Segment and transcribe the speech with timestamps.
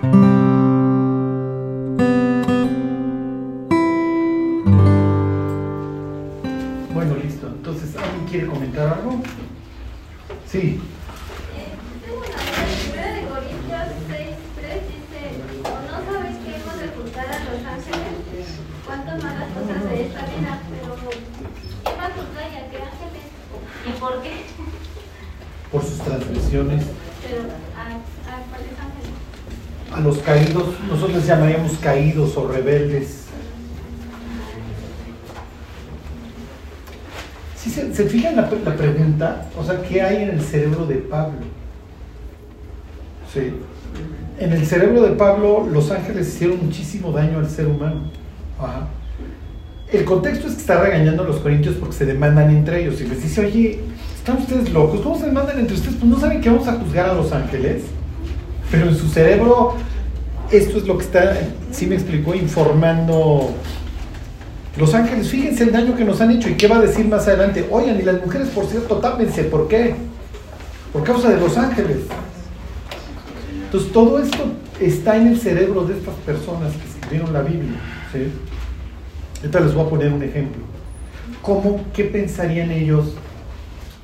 [0.00, 0.27] Bueno,
[39.68, 41.38] sea, ¿qué hay en el cerebro de Pablo?
[43.32, 43.52] Sí.
[44.38, 48.10] En el cerebro de Pablo, los ángeles hicieron muchísimo daño al ser humano.
[48.58, 48.88] Ajá.
[49.92, 53.04] El contexto es que está regañando a los corintios porque se demandan entre ellos y
[53.06, 53.80] les dice, oye,
[54.14, 55.00] ¿están ustedes locos?
[55.00, 55.96] ¿Cómo se demandan entre ustedes?
[55.96, 57.84] Pues no saben que vamos a juzgar a los ángeles.
[58.70, 59.74] Pero en su cerebro,
[60.50, 61.38] esto es lo que está,
[61.70, 63.54] sí me explicó, informando
[64.78, 65.28] los ángeles.
[65.28, 67.66] Fíjense el daño que nos han hecho y qué va a decir más adelante.
[67.70, 69.44] Oigan, y las mujeres, por cierto, tápense.
[69.44, 69.94] ¿Por qué?
[70.92, 71.98] Por causa de los ángeles.
[73.64, 74.44] Entonces, todo esto
[74.80, 77.78] está en el cerebro de estas personas que escribieron la Biblia.
[78.12, 78.32] ¿sí?
[79.40, 80.62] Ahorita les voy a poner un ejemplo.
[81.42, 83.14] ¿Cómo, qué pensarían ellos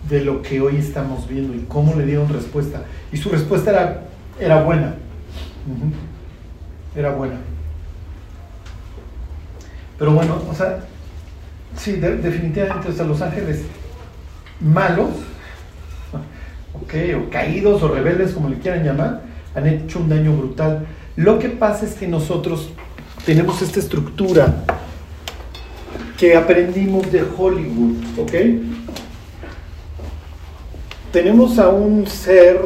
[0.09, 2.85] de lo que hoy estamos viendo y cómo le dieron respuesta?
[3.13, 4.03] Y su respuesta era,
[4.39, 4.97] era buena.
[6.95, 7.37] Era buena.
[9.99, 10.81] Pero bueno, o sea,
[11.77, 13.63] sí, de- definitivamente, o sea, los ángeles
[14.61, 15.09] malos,
[16.75, 16.95] ok,
[17.27, 19.23] o caídos o rebeldes, como le quieran llamar,
[19.55, 20.87] han hecho un daño brutal.
[21.17, 22.71] Lo que pasa es que nosotros
[23.25, 24.65] tenemos esta estructura
[26.19, 28.33] que aprendimos de Hollywood, ¿ok?
[31.13, 32.61] Tenemos a un ser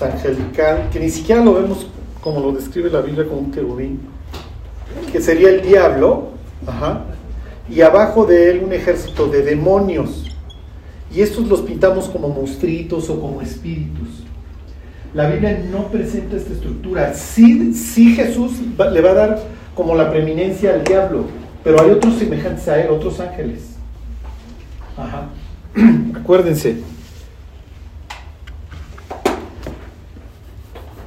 [0.00, 1.86] angelical que ni siquiera lo vemos
[2.20, 4.00] como lo describe la Biblia como un querubín,
[5.10, 6.32] que sería el diablo,
[6.66, 7.04] ajá,
[7.70, 10.24] y abajo de él un ejército de demonios.
[11.14, 14.24] Y estos los pintamos como monstruitos o como espíritus.
[15.14, 17.14] La Biblia no presenta esta estructura.
[17.14, 18.52] Sí, sí Jesús
[18.92, 19.42] le va a dar
[19.74, 21.24] como la preeminencia al diablo,
[21.64, 23.76] pero hay otros semejantes a él, otros ángeles.
[24.96, 25.28] Ajá.
[26.14, 26.76] Acuérdense.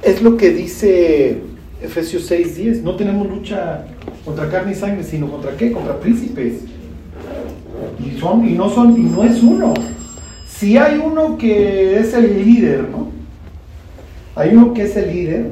[0.02, 1.42] Es lo que dice
[1.80, 2.82] Efesios 6:10.
[2.82, 3.84] No tenemos lucha
[4.24, 5.72] contra carne y sangre, sino contra qué?
[5.72, 6.62] Contra príncipes.
[8.04, 9.74] Y, son, y no son, y no es uno.
[10.46, 13.10] Si hay uno que es el líder, ¿no?
[14.34, 15.46] Hay uno que es el líder.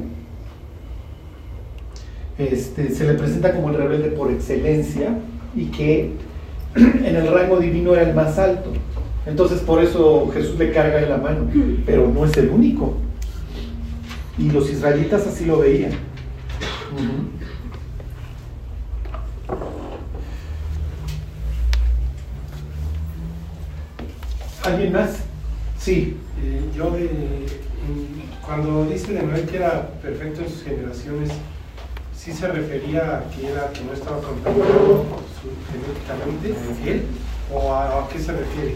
[2.39, 5.19] Este, se le presenta como el rebelde por excelencia
[5.55, 6.13] y que
[6.75, 8.73] en el rango divino era el más alto.
[9.27, 11.51] Entonces por eso Jesús le carga de la mano,
[11.85, 12.95] pero no es el único.
[14.39, 15.93] Y los israelitas así lo veían.
[24.71, 25.11] ¿Alguien más?
[25.79, 26.17] Sí.
[26.43, 31.31] Eh, yo mm, cuando dice de Noé que era perfecto en sus generaciones,
[32.17, 35.05] ¿sí se refería a que era que no estaba contaminado
[35.73, 37.03] genéticamente él?
[37.53, 38.75] ¿O a, a qué se refiere?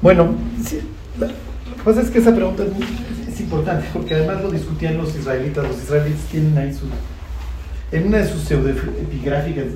[0.00, 0.34] Bueno,
[0.66, 0.80] sí,
[1.18, 4.98] la- lo que pasa es que esa pregunta es, es importante porque además lo discutían
[4.98, 5.66] los israelitas.
[5.66, 6.86] Los israelitas tienen ahí su.
[7.92, 9.66] En una de sus pseudoepigráficas,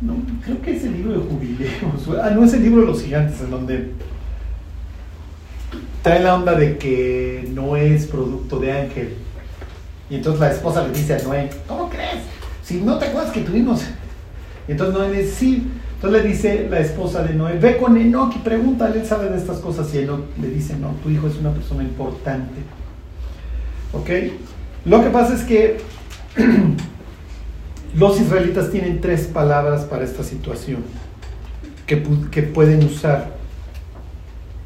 [0.00, 1.72] no, creo que es el libro de jubileos.
[2.22, 3.92] Ah, no, es el libro de los gigantes, en donde
[6.02, 9.14] trae la onda de que no es producto de ángel.
[10.08, 12.22] Y entonces la esposa le dice a Noé: ¿Cómo crees?
[12.62, 13.82] Si no te acuerdas que tuvimos.
[14.66, 15.70] Y entonces Noé dice: Sí.
[16.00, 19.36] Entonces le dice la esposa de Noé, ve con Enoch y pregúntale, él sabe de
[19.36, 19.94] estas cosas.
[19.94, 22.60] Y Enoch le dice, no, tu hijo es una persona importante.
[23.92, 24.08] ¿Ok?
[24.86, 25.76] Lo que pasa es que
[27.96, 30.84] los israelitas tienen tres palabras para esta situación
[31.86, 33.32] que, pu- que pueden usar.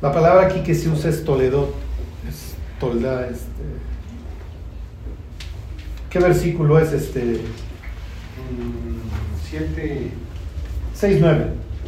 [0.02, 1.72] La palabra aquí que se usa es Toledo.
[2.28, 3.44] Es tolda, este.
[6.10, 7.20] ¿Qué versículo es este?
[8.50, 9.00] Mm,
[9.48, 10.10] Siete,
[11.00, 11.46] 6.9.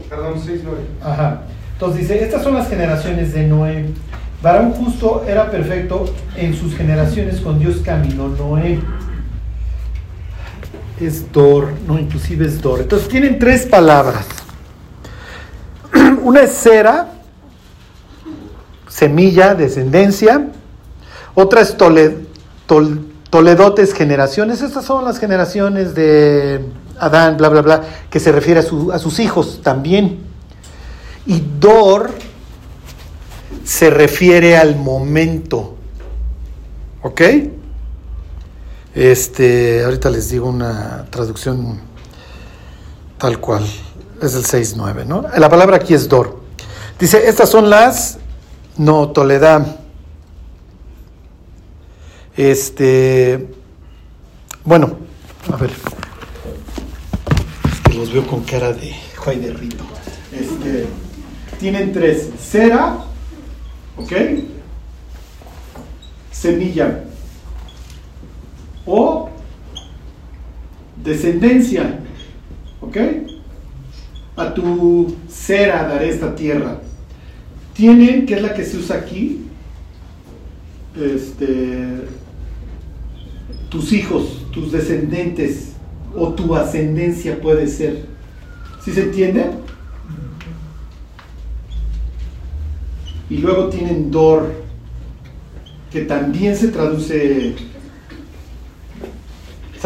[0.08, 0.80] perdón, seis, nueve.
[1.02, 1.42] Ajá.
[1.72, 3.86] Entonces dice, estas son las generaciones de Noé.
[4.42, 6.04] Varón justo era perfecto,
[6.36, 8.78] en sus generaciones con Dios caminó Noé.
[11.00, 12.80] Es Dor, no, inclusive es Dor.
[12.80, 14.24] Entonces tienen tres palabras.
[16.22, 17.08] Una es cera,
[18.88, 20.48] semilla, descendencia.
[21.34, 22.26] Otra es tole-
[22.66, 24.62] tol- toledotes, generaciones.
[24.62, 26.64] Estas son las generaciones de
[26.98, 30.20] Adán, bla, bla, bla, que se refiere a, a sus hijos también.
[31.26, 32.10] Y Dor
[33.64, 35.74] se refiere al momento.
[37.02, 37.20] ¿Ok?
[38.96, 41.78] Este, ahorita les digo una traducción
[43.18, 43.62] tal cual.
[44.22, 45.26] Es el 6.9, ¿no?
[45.36, 46.40] La palabra aquí es dor.
[46.98, 48.16] Dice, estas son las
[48.78, 49.76] no Toledad.
[52.38, 53.46] Este,
[54.64, 54.96] bueno,
[55.52, 55.72] a ver.
[57.94, 59.84] los veo con cara de Juay de Rito.
[60.32, 60.86] Este,
[61.60, 63.04] tienen tres: cera,
[63.98, 64.12] ¿ok?
[66.32, 67.05] Semilla
[68.86, 69.28] o
[71.02, 72.00] descendencia,
[72.80, 72.96] ¿ok?
[74.36, 76.80] A tu cera daré esta tierra.
[77.74, 79.46] Tienen, que es la que se usa aquí,
[80.96, 82.06] este,
[83.68, 85.72] tus hijos, tus descendientes
[86.14, 88.06] o tu ascendencia puede ser.
[88.82, 89.50] ¿Sí se entiende?
[93.28, 94.52] Y luego tienen Dor,
[95.90, 97.54] que también se traduce.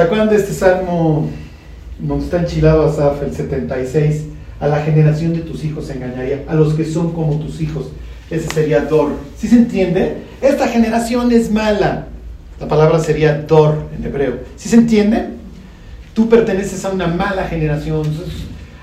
[0.01, 1.29] ¿Se acuerdan de este salmo
[1.99, 4.29] donde está enchilado Asaf, el 76?
[4.59, 7.91] A la generación de tus hijos engañaría, a los que son como tus hijos.
[8.31, 9.11] Ese sería Dor.
[9.37, 10.23] ¿Sí se entiende?
[10.41, 12.07] Esta generación es mala.
[12.59, 14.39] La palabra sería Dor en hebreo.
[14.57, 15.27] ¿Sí se entiende?
[16.15, 18.07] Tú perteneces a una mala generación.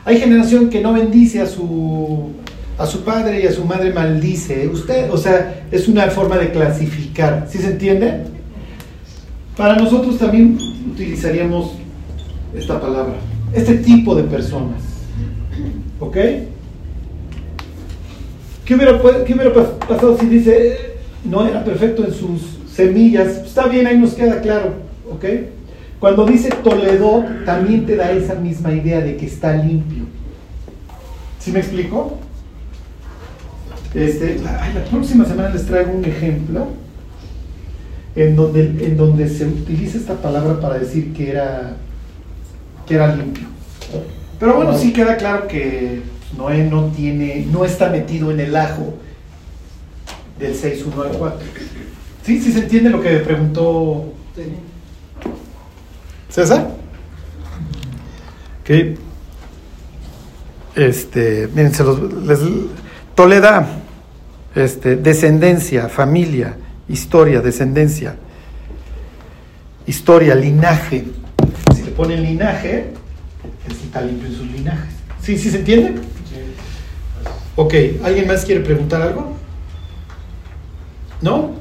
[0.05, 2.29] Hay generación que no bendice a su,
[2.77, 4.67] a su padre y a su madre maldice.
[4.67, 7.47] Usted, o sea, es una forma de clasificar.
[7.49, 8.21] ¿Sí se entiende?
[9.57, 10.59] Para nosotros también
[10.91, 11.73] utilizaríamos
[12.55, 13.15] esta palabra.
[13.53, 14.81] Este tipo de personas.
[15.99, 16.17] ¿Ok?
[18.65, 23.87] ¿Qué hubiera, ¿Qué hubiera pasado si dice no era perfecto en sus semillas, está bien,
[23.87, 24.73] ahí nos queda claro,
[25.11, 25.25] ¿ok?
[25.99, 30.03] Cuando dice Toledo, también te da esa misma idea de que está limpio.
[31.39, 32.17] ¿Sí me explico?
[33.95, 36.67] Este, la, la próxima semana les traigo un ejemplo
[38.17, 41.77] en donde, en donde se utiliza esta palabra para decir que era,
[42.87, 43.47] que era limpio.
[44.39, 46.01] Pero bueno, sí queda claro que
[46.35, 48.95] Noé no tiene, no está metido en el ajo
[50.39, 51.39] del 6.1 al 4.
[52.23, 52.41] ¿Sí?
[52.41, 54.13] ¿Sí se entiende lo que preguntó
[56.29, 56.67] César?
[58.61, 58.97] Ok.
[60.75, 62.39] Este, miren, se los, les,
[64.55, 66.55] este, descendencia, familia,
[66.89, 68.15] historia, descendencia,
[69.85, 71.05] historia, linaje.
[71.75, 72.93] Si le ponen linaje,
[73.83, 74.93] está limpio en sus linajes.
[75.21, 76.01] ¿Sí, sí se entiende?
[77.55, 77.73] Ok,
[78.03, 79.35] ¿alguien más quiere preguntar algo?
[81.21, 81.51] ¿No?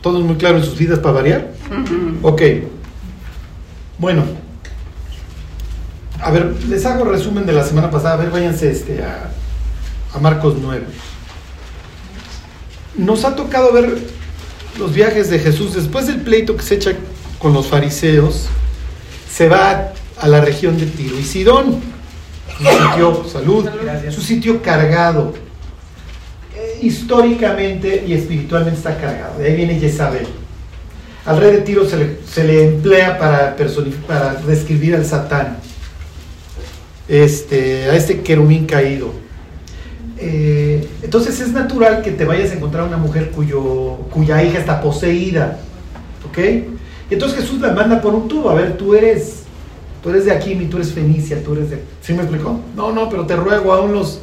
[0.00, 1.52] ¿Todos muy claro en sus vidas para variar?
[2.22, 2.42] Ok.
[3.98, 4.24] Bueno.
[6.20, 8.14] A ver, les hago resumen de la semana pasada.
[8.14, 9.30] A ver, váyanse este, a,
[10.14, 10.86] a Marcos 9.
[12.96, 13.98] Nos ha tocado ver
[14.78, 15.74] los viajes de Jesús.
[15.74, 16.92] Después del pleito que se echa
[17.38, 18.46] con los fariseos,
[19.30, 21.80] se va a la región de Tiro y Sidón.
[22.58, 23.68] Su sitio, salud,
[24.10, 25.34] su sitio cargado
[26.82, 29.38] históricamente y espiritualmente está cargado.
[29.38, 30.26] De ahí viene Jezabel.
[31.24, 33.56] Al rey de Tiro se le, emplea para,
[34.08, 35.58] para describir al Satán,
[37.06, 39.21] este, a este querubín caído.
[40.24, 44.80] Eh, entonces es natural que te vayas a encontrar una mujer cuyo, cuya hija está
[44.80, 45.58] poseída.
[46.28, 46.38] ¿Ok?
[47.10, 48.48] Entonces Jesús la manda por un tubo.
[48.50, 49.42] A ver, tú eres,
[50.02, 51.82] tú eres de aquí, tú eres Fenicia, tú eres de...
[52.00, 52.60] ¿Sí me explicó?
[52.76, 54.20] No, no, pero te ruego, aún los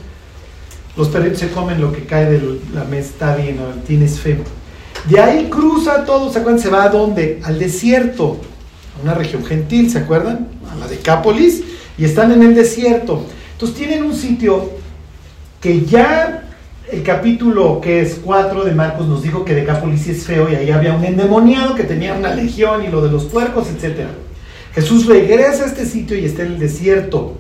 [1.00, 4.38] los perritos se comen lo que cae de la mesa, está bien, tienes fe.
[5.08, 6.62] De ahí cruza todo, ¿se acuerdan?
[6.62, 7.40] Se va a dónde?
[7.44, 8.38] Al desierto,
[8.98, 10.50] a una región gentil, ¿se acuerdan?
[10.70, 11.64] A la Decápolis,
[11.98, 13.24] y están en el desierto.
[13.54, 14.72] Entonces tienen un sitio
[15.62, 16.44] que ya
[16.92, 20.72] el capítulo que es 4 de Marcos nos dijo que Decápolis es feo y ahí
[20.72, 24.08] había un endemoniado que tenía una legión y lo de los puercos, etc.
[24.74, 27.38] Jesús regresa a este sitio y está en el desierto.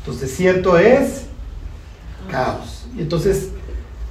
[0.00, 1.24] Entonces, desierto es
[2.30, 2.86] caos.
[2.96, 3.50] Y entonces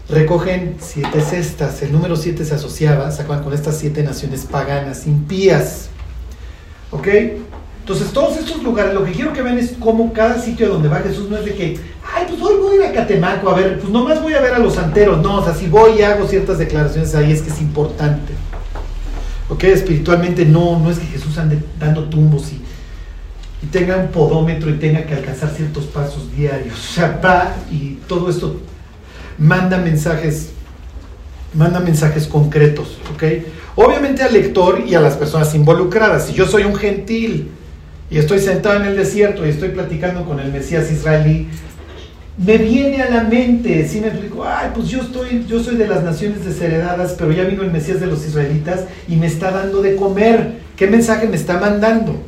[0.08, 1.82] recogen siete cestas.
[1.82, 5.90] El número siete se asociaba, ¿se con estas siete naciones paganas, impías.
[6.92, 7.08] ¿Ok?
[7.80, 11.00] Entonces, todos estos lugares, lo que quiero que vean es cómo cada sitio donde va
[11.00, 11.80] Jesús no es de que,
[12.16, 14.54] ay, pues hoy voy a ir a Catemaco, a ver, pues nomás voy a ver
[14.54, 15.22] a los santeros.
[15.22, 18.34] No, o sea, si voy y hago ciertas declaraciones ahí es que es importante.
[19.50, 19.64] ¿Ok?
[19.64, 22.62] Espiritualmente no, no es que Jesús ande dando tumbos y
[23.62, 26.74] y tenga un podómetro y tenga que alcanzar ciertos pasos diarios.
[26.74, 28.60] O sea, va y todo esto
[29.38, 30.52] manda mensajes,
[31.54, 33.24] manda mensajes concretos, ¿ok?
[33.76, 36.28] Obviamente al lector y a las personas involucradas.
[36.28, 37.52] Si yo soy un gentil
[38.10, 41.48] y estoy sentado en el desierto y estoy platicando con el Mesías israelí,
[42.40, 45.88] me viene a la mente, si me explico, ay, pues yo estoy, yo soy de
[45.88, 49.82] las naciones desheredadas, pero ya vino el Mesías de los israelitas y me está dando
[49.82, 50.62] de comer.
[50.78, 52.24] ¿Qué mensaje me está mandando?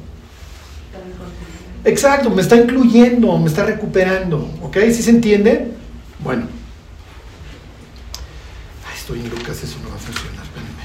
[1.86, 4.52] Exacto, me está incluyendo, me está recuperando.
[4.62, 4.78] ¿Ok?
[4.92, 5.72] ¿Sí se entiende?
[6.20, 6.48] Bueno.
[8.86, 10.82] Ay, estoy en Lucas, eso no va a funcionar, espérenme.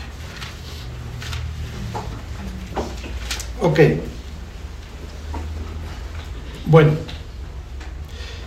[3.61, 3.80] Ok.
[6.66, 7.15] Bueno.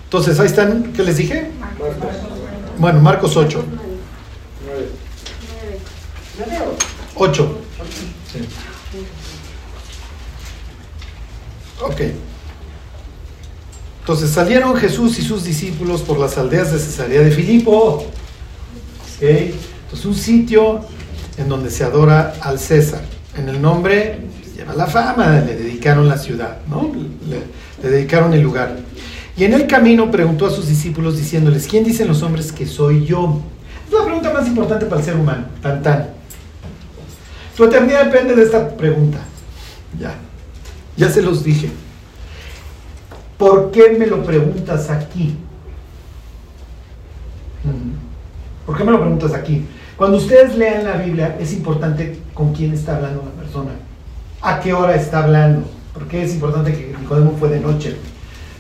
[0.10, 1.52] Entonces, ahí están, ¿qué les dije?
[2.80, 3.64] Bueno, Marcos 8.
[7.14, 7.58] 8.
[8.34, 8.40] Sí.
[11.84, 12.02] Ok.
[14.00, 18.08] Entonces salieron Jesús y sus discípulos por las aldeas de Cesarea de Filipo.
[19.18, 19.56] Okay.
[19.84, 20.80] Entonces un sitio
[21.38, 23.04] en donde se adora al César.
[23.38, 24.22] En el nombre
[24.56, 26.92] lleva la fama, le dedicaron la ciudad, ¿no?
[27.30, 27.44] Le,
[27.84, 28.89] le dedicaron el lugar.
[29.40, 33.06] Y en el camino preguntó a sus discípulos diciéndoles, ¿quién dicen los hombres que soy
[33.06, 33.40] yo?
[33.88, 36.10] Es la pregunta más importante para el ser humano, tan tan.
[37.56, 39.20] Tu eternidad depende de esta pregunta.
[39.98, 40.14] Ya,
[40.98, 41.72] ya se los dije.
[43.38, 45.38] ¿Por qué me lo preguntas aquí?
[48.66, 49.66] ¿Por qué me lo preguntas aquí?
[49.96, 53.72] Cuando ustedes lean la Biblia, es importante con quién está hablando una persona.
[54.42, 55.66] ¿A qué hora está hablando?
[55.94, 57.96] ¿Por qué es importante que Nicodemo fue de noche?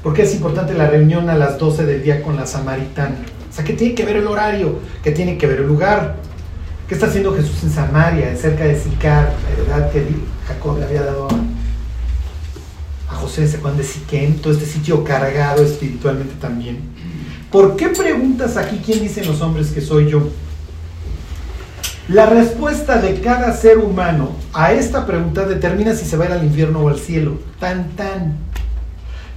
[0.03, 3.15] ¿Por qué es importante la reunión a las 12 del día con la samaritana?
[3.49, 4.79] O sea, ¿qué tiene que ver el horario?
[5.03, 6.15] ¿Qué tiene que ver el lugar?
[6.87, 9.33] ¿Qué está haciendo Jesús en Samaria, cerca de Sicar,
[9.67, 10.05] la edad que
[10.47, 11.27] Jacob le había dado
[13.09, 16.79] a José, se de Siquem, todo este sitio cargado espiritualmente también?
[17.51, 20.29] ¿Por qué preguntas aquí quién dicen los hombres que soy yo?
[22.07, 26.33] La respuesta de cada ser humano a esta pregunta determina si se va a ir
[26.33, 27.37] al infierno o al cielo.
[27.59, 28.48] Tan, tan.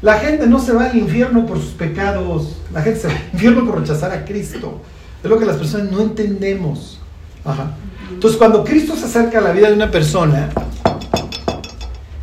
[0.02, 2.56] La gente no se va al infierno por sus pecados.
[2.72, 4.80] La gente se va al infierno por rechazar a Cristo.
[5.22, 6.98] Es lo que las personas no entendemos.
[8.10, 10.50] Entonces, cuando Cristo se acerca a la vida de una persona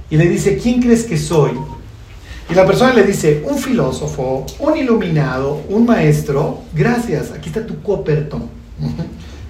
[0.10, 1.52] y le dice, ¿quién crees que soy?
[2.50, 7.82] Y la persona le dice, un filósofo, un iluminado, un maestro, gracias, aquí está tu
[7.82, 8.50] Copperton.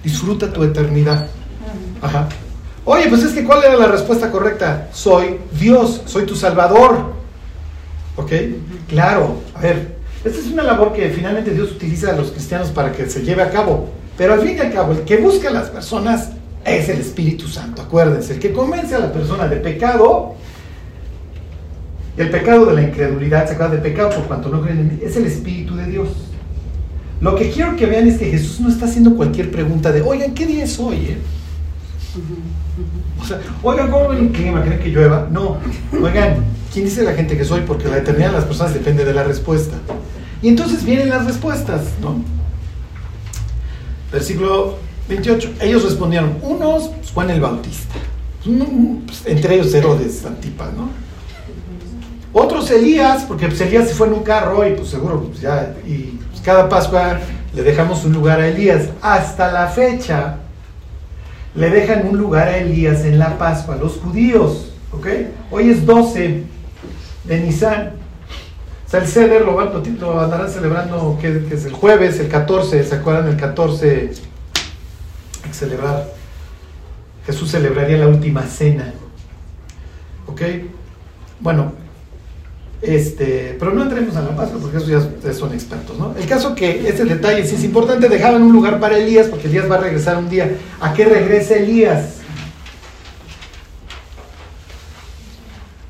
[0.04, 1.26] Disfruta tu eternidad.
[2.00, 2.28] Ajá.
[2.84, 4.88] Oye, pues es que ¿cuál era la respuesta correcta?
[4.92, 7.19] Soy Dios, soy tu Salvador.
[8.20, 8.32] ¿Ok?
[8.88, 12.92] Claro, a ver, esta es una labor que finalmente Dios utiliza a los cristianos para
[12.92, 13.88] que se lleve a cabo.
[14.18, 16.30] Pero al fin y al cabo, el que busca a las personas
[16.64, 18.34] es el Espíritu Santo, acuérdense.
[18.34, 20.34] El que convence a la persona de pecado,
[22.18, 24.98] el pecado de la incredulidad, se acuerda de pecado por cuanto no creen en mí,
[25.02, 26.08] es el Espíritu de Dios.
[27.22, 30.34] Lo que quiero que vean es que Jesús no está haciendo cualquier pregunta de, oigan,
[30.34, 30.96] ¿qué día es hoy?
[30.96, 31.18] Eh?
[33.20, 34.62] O sea, oigan, ¿cómo el clima?
[34.62, 35.28] ¿Creen que llueva?
[35.30, 35.58] No.
[36.02, 37.62] Oigan, ¿quién dice la gente que soy?
[37.62, 39.76] Porque la eternidad de las personas depende de la respuesta.
[40.42, 42.22] Y entonces vienen las respuestas, ¿no?
[44.12, 45.54] Versículo 28.
[45.60, 47.94] Ellos respondieron, unos, pues, Juan el Bautista.
[48.44, 50.88] Pues, entre ellos Herodes Antipas, ¿no?
[52.32, 55.74] Otros Elías, porque pues, Elías se fue en un carro y pues seguro, pues ya,
[55.84, 57.18] y cada Pascua
[57.52, 58.88] le dejamos un lugar a Elías.
[59.02, 60.36] Hasta la fecha
[61.54, 65.06] le dejan un lugar a Elías en la Pascua, los judíos, ¿ok?
[65.50, 66.44] Hoy es 12
[67.24, 67.92] de Nisan.
[68.86, 72.94] O sea, el ceder lo, lo andarán celebrando, que, es el jueves, el 14, ¿se
[72.94, 73.28] acuerdan?
[73.28, 74.10] El 14
[75.44, 76.12] hay que celebrar.
[77.26, 78.92] Jesús celebraría la última cena.
[80.26, 80.42] ¿Ok?
[81.40, 81.72] Bueno,
[82.82, 86.14] este, pero no entremos a la Pascua porque eso ya son expertos, ¿no?
[86.16, 89.70] El caso que ese detalle, si es importante, dejaban un lugar para Elías porque Elías
[89.70, 90.56] va a regresar un día.
[90.80, 92.16] ¿A qué regresa Elías?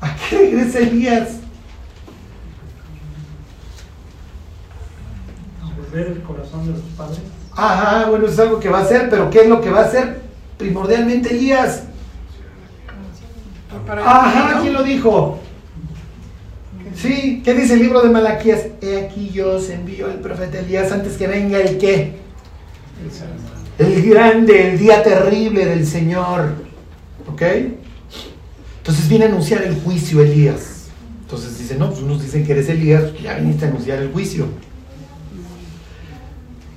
[0.01, 1.29] ¿A qué regresa Elías?
[5.77, 7.19] Volver el corazón de los padres.
[7.55, 9.85] Ajá, bueno, es algo que va a hacer, pero ¿qué es lo que va a
[9.85, 10.21] hacer
[10.57, 11.83] primordialmente Elías?
[13.89, 15.39] Ajá, ¿quién lo dijo?
[16.95, 18.67] Sí, ¿qué dice el libro de Malaquías?
[18.81, 22.13] He aquí yo os envío el profeta Elías antes que venga el qué?
[23.79, 26.53] El grande, el día terrible del Señor.
[27.31, 27.41] ¿Ok?
[28.77, 30.87] Entonces viene a anunciar el juicio Elías.
[31.21, 34.11] Entonces dice, no, pues unos dicen que eres Elías, pues ya viniste a anunciar el
[34.11, 34.47] juicio.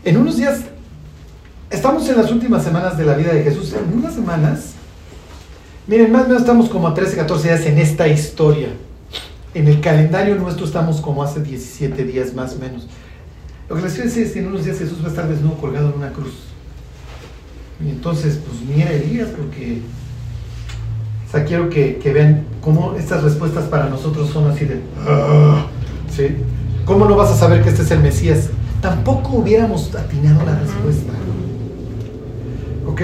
[0.04, 0.60] En unos días,
[1.70, 3.72] estamos en las últimas semanas de la vida de Jesús.
[3.72, 4.74] En unas semanas,
[5.86, 8.68] miren, más o menos estamos como a 13, 14 días en esta historia.
[9.54, 12.88] En el calendario nuestro estamos como hace 17 días más o menos.
[13.68, 15.56] Lo que les quiero decir es que en unos días Jesús va a estar desnudo
[15.58, 16.34] colgado en una cruz.
[17.84, 19.80] Y entonces, pues mira Elías, porque
[21.26, 24.80] o sea, quiero que, vean cómo estas respuestas para nosotros son así de...
[25.06, 25.66] Ah",
[26.14, 26.36] ¿sí?
[26.84, 28.50] ¿Cómo no vas a saber que este es el Mesías?
[28.80, 31.12] Tampoco hubiéramos atinado la respuesta.
[32.86, 33.00] ¿Ok?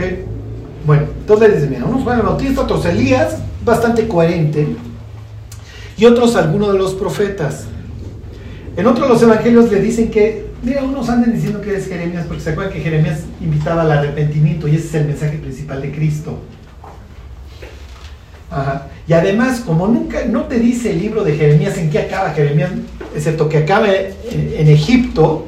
[0.86, 4.76] Bueno, entonces le dicen, mira, unos Juan el Bautista, otros Elías, bastante coherente,
[6.00, 7.66] y otros algunos de los profetas.
[8.74, 12.42] En otros los evangelios le dicen que, mira, unos andan diciendo que es Jeremías, porque
[12.42, 16.38] se acuerdan que Jeremías invitaba al arrepentimiento y ese es el mensaje principal de Cristo.
[19.06, 22.70] Y además, como nunca, no te dice el libro de Jeremías en qué acaba Jeremías,
[23.14, 25.46] excepto que acaba en, en Egipto,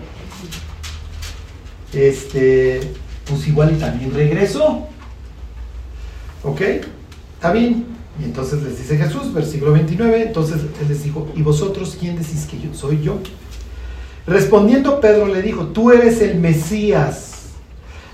[1.94, 2.80] este,
[3.25, 4.87] pues igual y también regresó.
[6.44, 6.61] ¿Ok?
[7.37, 7.91] Está bien.
[8.24, 12.58] Entonces les dice Jesús, versículo 29, entonces él les dijo, ¿y vosotros quién decís que
[12.58, 13.18] yo soy yo?
[14.26, 17.30] Respondiendo Pedro le dijo, tú eres el Mesías.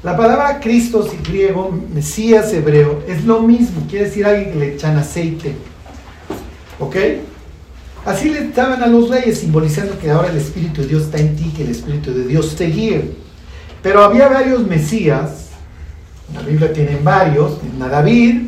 [0.02, 4.96] La palabra Cristo griego, Mesías hebreo, es lo mismo, quiere decir alguien que le echan
[4.96, 5.54] aceite.
[6.78, 6.96] ¿Ok?
[8.04, 11.36] Así le estaban a los reyes, simbolizando que ahora el Espíritu de Dios está en
[11.36, 13.12] ti, que el Espíritu de Dios te.
[13.82, 15.48] Pero había varios Mesías,
[16.32, 18.42] la Biblia tiene varios, tienen a David,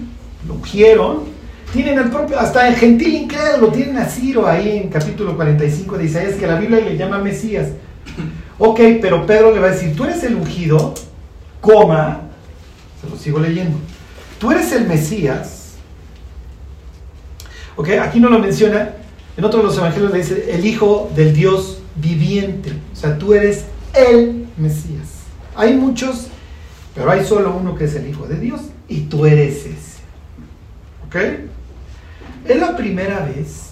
[0.46, 1.29] lo ungieron,
[1.72, 6.04] tienen el propio, hasta el gentil incrédulo, tienen a Ciro ahí en capítulo 45 de
[6.04, 7.68] Isaías, que la Biblia le llama Mesías.
[8.58, 10.94] Ok, pero Pedro le va a decir, tú eres el ungido,
[11.60, 12.22] coma,
[13.00, 13.78] se lo sigo leyendo,
[14.38, 15.74] tú eres el Mesías,
[17.76, 18.90] ok, aquí no lo menciona,
[19.36, 23.32] en otro de los evangelios le dice, el Hijo del Dios viviente, o sea, tú
[23.32, 25.20] eres el Mesías.
[25.56, 26.26] Hay muchos,
[26.94, 30.00] pero hay solo uno que es el Hijo de Dios y tú eres ese.
[31.06, 31.49] ¿Ok?
[32.46, 33.70] Es la primera vez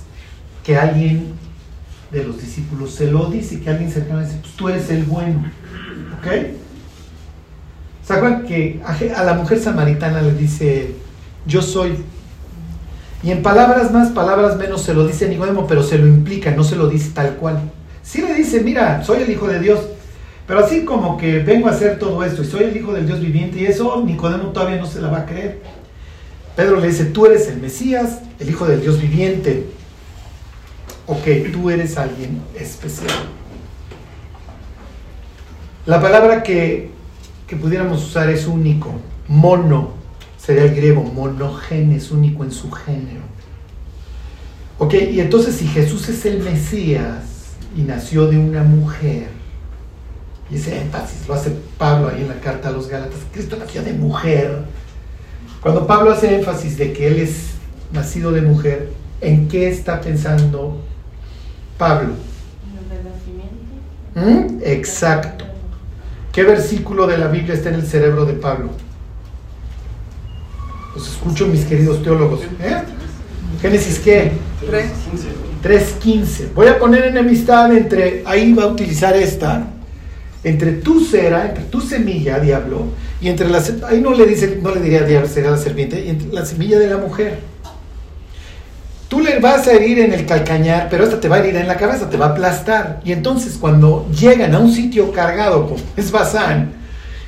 [0.63, 1.35] que alguien
[2.11, 5.45] de los discípulos se lo dice, que alguien cercano dice, pues tú eres el bueno.
[6.19, 6.27] ¿Ok?
[8.05, 8.15] ¿Se
[8.47, 8.81] que
[9.15, 10.95] a la mujer samaritana le dice,
[11.45, 11.97] yo soy?
[13.23, 16.65] Y en palabras más, palabras menos se lo dice Nicodemo, pero se lo implica, no
[16.65, 17.61] se lo dice tal cual.
[18.03, 19.81] Sí le dice, mira, soy el Hijo de Dios,
[20.47, 23.21] pero así como que vengo a hacer todo esto y soy el Hijo del Dios
[23.21, 25.61] viviente y eso Nicodemo todavía no se la va a creer.
[26.57, 29.67] Pedro le dice, tú eres el Mesías, el Hijo del Dios viviente.
[31.07, 33.11] Ok, tú eres alguien especial.
[35.87, 36.91] La palabra que,
[37.47, 38.93] que pudiéramos usar es único.
[39.27, 39.95] Mono
[40.37, 43.23] sería el griego, monogenes, único en su género.
[44.79, 47.25] Ok, y entonces si Jesús es el Mesías
[47.77, 49.29] y nació de una mujer,
[50.51, 53.83] y ese énfasis lo hace Pablo ahí en la carta a los Gálatas, Cristo nació
[53.83, 54.65] de mujer.
[55.61, 57.58] Cuando Pablo hace énfasis de que él es
[57.93, 60.81] nacido de mujer, ¿en qué está pensando
[61.77, 62.15] Pablo?
[64.15, 64.61] ¿Mm?
[64.63, 65.45] Exacto.
[66.33, 68.71] ¿Qué versículo de la Biblia está en el cerebro de Pablo?
[70.95, 72.41] Los escucho, mis queridos teólogos.
[72.61, 72.83] ¿Eh?
[73.61, 74.33] Génesis qué?
[75.63, 76.53] 3.15.
[76.55, 79.67] Voy a poner enemistad entre, ahí va a utilizar esta,
[80.45, 82.87] entre tu cera, entre tu semilla, diablo,
[83.21, 86.11] y entre la ahí no le dice, no le diría diablo, sería la serpiente, y
[86.11, 87.39] entre la semilla de la mujer.
[89.41, 92.11] Vas a herir en el calcañar, pero esta te va a herir en la cabeza,
[92.11, 93.01] te va a aplastar.
[93.05, 96.73] Y entonces cuando llegan a un sitio cargado como es Bazán,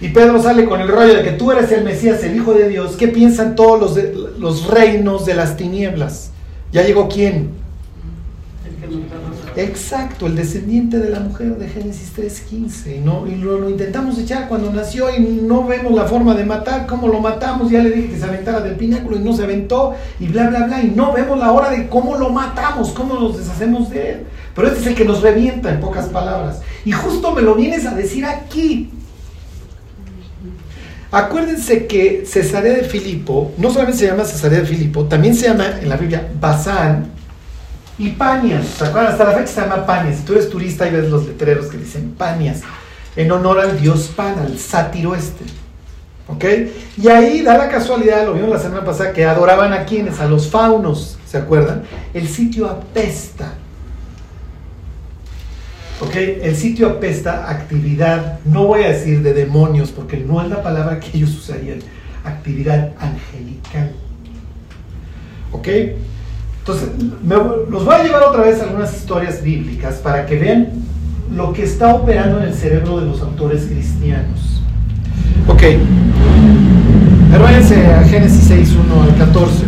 [0.01, 2.69] y Pedro sale con el rollo de que tú eres el Mesías, el Hijo de
[2.69, 6.31] Dios, ¿qué piensan todos los, los reinos de las tinieblas?
[6.73, 7.60] ¿Ya llegó quién?
[9.57, 12.97] Exacto, el descendiente de la mujer de Génesis 3.15.
[12.97, 16.45] Y, no, y lo, lo, intentamos echar cuando nació y no vemos la forma de
[16.45, 16.87] matar.
[16.87, 17.71] ¿Cómo lo matamos?
[17.71, 20.67] Ya le dije que se aventara del pináculo y no se aventó y bla, bla,
[20.67, 20.83] bla.
[20.83, 24.27] Y no vemos la hora de cómo lo matamos, cómo nos deshacemos de él.
[24.55, 26.61] Pero este es el que nos revienta en pocas palabras.
[26.85, 28.91] Y justo me lo vienes a decir aquí.
[31.13, 35.81] Acuérdense que Cesarea de Filipo, no solamente se llama Cesarea de Filipo, también se llama
[35.81, 37.20] en la Biblia Bazán
[38.01, 38.67] y Panias.
[38.67, 39.13] ¿Se acuerdan?
[39.13, 40.17] Hasta la fecha se llama Panias.
[40.17, 42.63] Si tú eres turista y ves los letreros que dicen Panias,
[43.15, 45.45] en honor al dios Pan, al sátiro este.
[46.27, 46.45] ¿Ok?
[46.97, 50.27] Y ahí da la casualidad, lo vimos la semana pasada, que adoraban a quienes, a
[50.27, 51.83] los faunos, ¿se acuerdan?
[52.15, 53.53] El sitio apesta.
[56.01, 56.17] ¿Ok?
[56.17, 61.01] El sitio apesta actividad, no voy a decir de demonios, porque no es la palabra
[61.01, 61.81] que ellos usarían,
[62.25, 63.93] actividad angelical.
[65.53, 65.69] ¿Ok?
[66.61, 66.89] Entonces,
[67.23, 70.69] me, los voy a llevar otra vez a algunas historias bíblicas para que vean
[71.35, 74.63] lo que está operando en el cerebro de los autores cristianos.
[75.49, 75.63] Ok,
[77.31, 79.65] pero váyanse a Génesis 6, 1 al 14.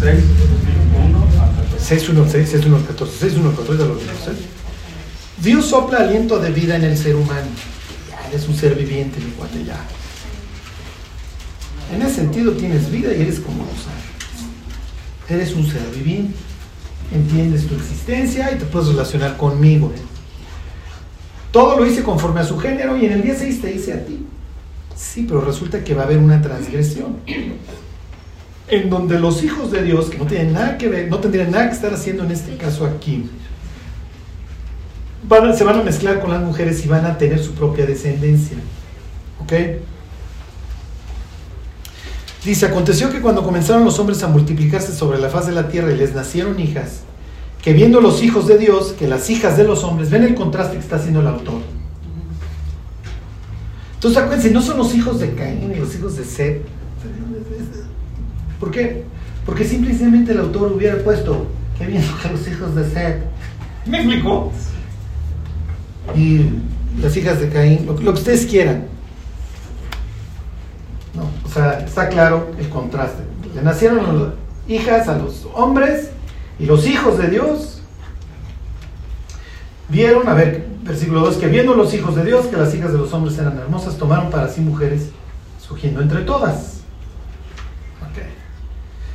[0.00, 0.24] Seis,
[1.78, 4.59] 6, 1, 6, 6, 1, 14, 6, 1, 14, ya lo vimos, ¿eh?
[5.42, 7.48] Dios sopla aliento de vida en el ser humano.
[8.10, 9.80] Ya, es un ser viviente, mi cuate, ya.
[11.94, 15.30] En ese sentido tienes vida y eres como los.
[15.30, 16.34] Eres un ser viviente.
[17.12, 19.92] Entiendes tu existencia y te puedes relacionar conmigo.
[21.50, 24.04] Todo lo hice conforme a su género y en el día 6 te hice a
[24.04, 24.24] ti.
[24.94, 27.16] Sí, pero resulta que va a haber una transgresión.
[28.68, 31.68] En donde los hijos de Dios, que no tienen nada que ver, no tendrían nada
[31.68, 33.28] que estar haciendo en este caso aquí,
[35.22, 38.56] van se van a mezclar con las mujeres y van a tener su propia descendencia.
[39.42, 39.52] ¿Ok?
[42.44, 45.92] Dice, aconteció que cuando comenzaron los hombres a multiplicarse sobre la faz de la tierra
[45.92, 47.00] y les nacieron hijas,
[47.62, 50.74] que viendo los hijos de Dios, que las hijas de los hombres, ven el contraste
[50.76, 51.60] que está haciendo el autor.
[53.94, 56.62] Entonces acuérdense, no son los hijos de Caín ni los hijos de Seth.
[58.58, 59.04] ¿Por qué?
[59.44, 63.22] Porque simplemente el autor hubiera puesto que viendo que los hijos de Seth.
[63.84, 64.50] ¿Me explicó?
[66.16, 66.46] Y
[67.00, 68.86] las hijas de Caín, lo, que ustedes quieran.
[71.14, 73.22] No, o sea, está claro el contraste.
[73.54, 74.32] Le nacieron las
[74.68, 76.10] hijas a los hombres
[76.58, 77.82] y los hijos de Dios
[79.88, 82.98] vieron, a ver, versículo 2, que viendo los hijos de Dios que las hijas de
[82.98, 85.10] los hombres eran hermosas, tomaron para sí mujeres,
[85.60, 86.80] escogiendo entre todas.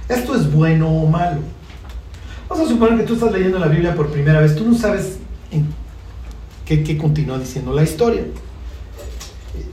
[0.08, 1.41] ¿Esto es bueno o malo?
[2.48, 5.17] Vamos a suponer que tú estás leyendo la Biblia por primera vez, tú no sabes
[5.52, 5.67] en
[6.65, 8.23] qué continúa diciendo la historia.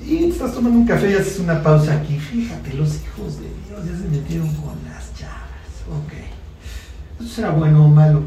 [0.07, 2.18] Y estás tomando un café y haces una pausa aquí.
[2.18, 5.42] Fíjate, los hijos de Dios ya se metieron con las chavas.
[5.88, 6.12] Ok.
[7.20, 8.24] ¿Esto será bueno o malo?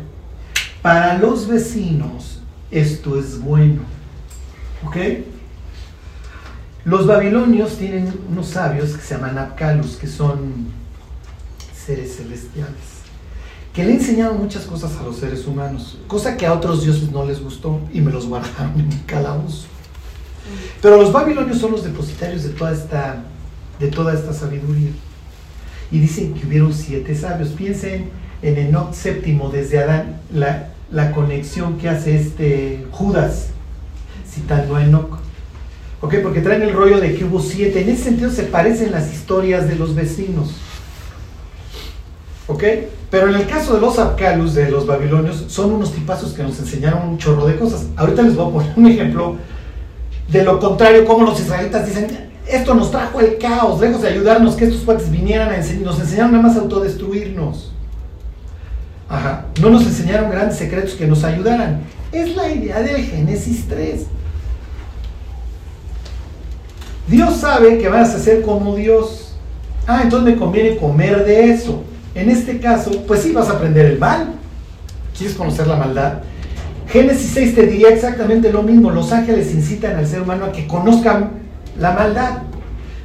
[0.82, 3.82] Para los vecinos, esto es bueno.
[4.86, 4.98] ¿Ok?
[6.86, 10.68] Los babilonios tienen unos sabios que se llaman Apkalus, que son
[11.76, 12.95] seres celestiales,
[13.76, 17.26] que le enseñaron muchas cosas a los seres humanos, cosa que a otros dioses no
[17.26, 19.66] les gustó y me los guardaron en mi calabozo.
[20.82, 23.24] Pero los babilonios son los depositarios de toda esta,
[23.80, 24.92] de toda esta sabiduría.
[25.92, 27.50] Y dicen que hubieron siete sabios.
[27.50, 28.12] Piensen
[28.42, 33.48] en Enoch séptimo, desde Adán, la, la conexión que hace este Judas,
[34.30, 35.20] citando a Enoch.
[36.02, 36.16] ¿Ok?
[36.24, 37.82] Porque traen el rollo de que hubo siete.
[37.82, 40.54] En ese sentido se parecen las historias de los vecinos.
[42.48, 42.64] ¿Ok?
[43.10, 46.60] Pero en el caso de los Abkalus, de los babilonios, son unos tipazos que nos
[46.60, 47.88] enseñaron un chorro de cosas.
[47.96, 49.36] Ahorita les voy a poner un ejemplo
[50.30, 54.56] de lo contrario, como los israelitas dicen, esto nos trajo el caos, lejos de ayudarnos,
[54.56, 57.72] que estos cuates vinieran a enseñar, nos enseñaron nada más a autodestruirnos.
[59.08, 61.82] Ajá, no nos enseñaron grandes secretos que nos ayudaran.
[62.12, 64.06] Es la idea del Génesis 3.
[67.08, 69.36] Dios sabe que vas a ser como Dios.
[69.86, 71.84] Ah, entonces me conviene comer de eso.
[72.16, 74.34] En este caso, pues sí vas a aprender el mal.
[75.18, 76.14] ¿Quieres conocer la maldad?
[76.88, 78.90] Génesis 6 te diría exactamente lo mismo.
[78.90, 81.32] Los ángeles incitan al ser humano a que conozcan
[81.78, 82.44] la maldad.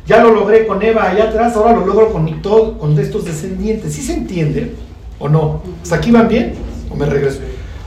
[0.07, 3.93] Ya lo logré con Eva allá atrás, ahora lo logro con, todo, con estos descendientes.
[3.93, 4.75] ¿Sí se entiende
[5.19, 5.63] o no?
[5.83, 6.55] ¿Hasta aquí van bien?
[6.91, 7.41] ¿O me regreso?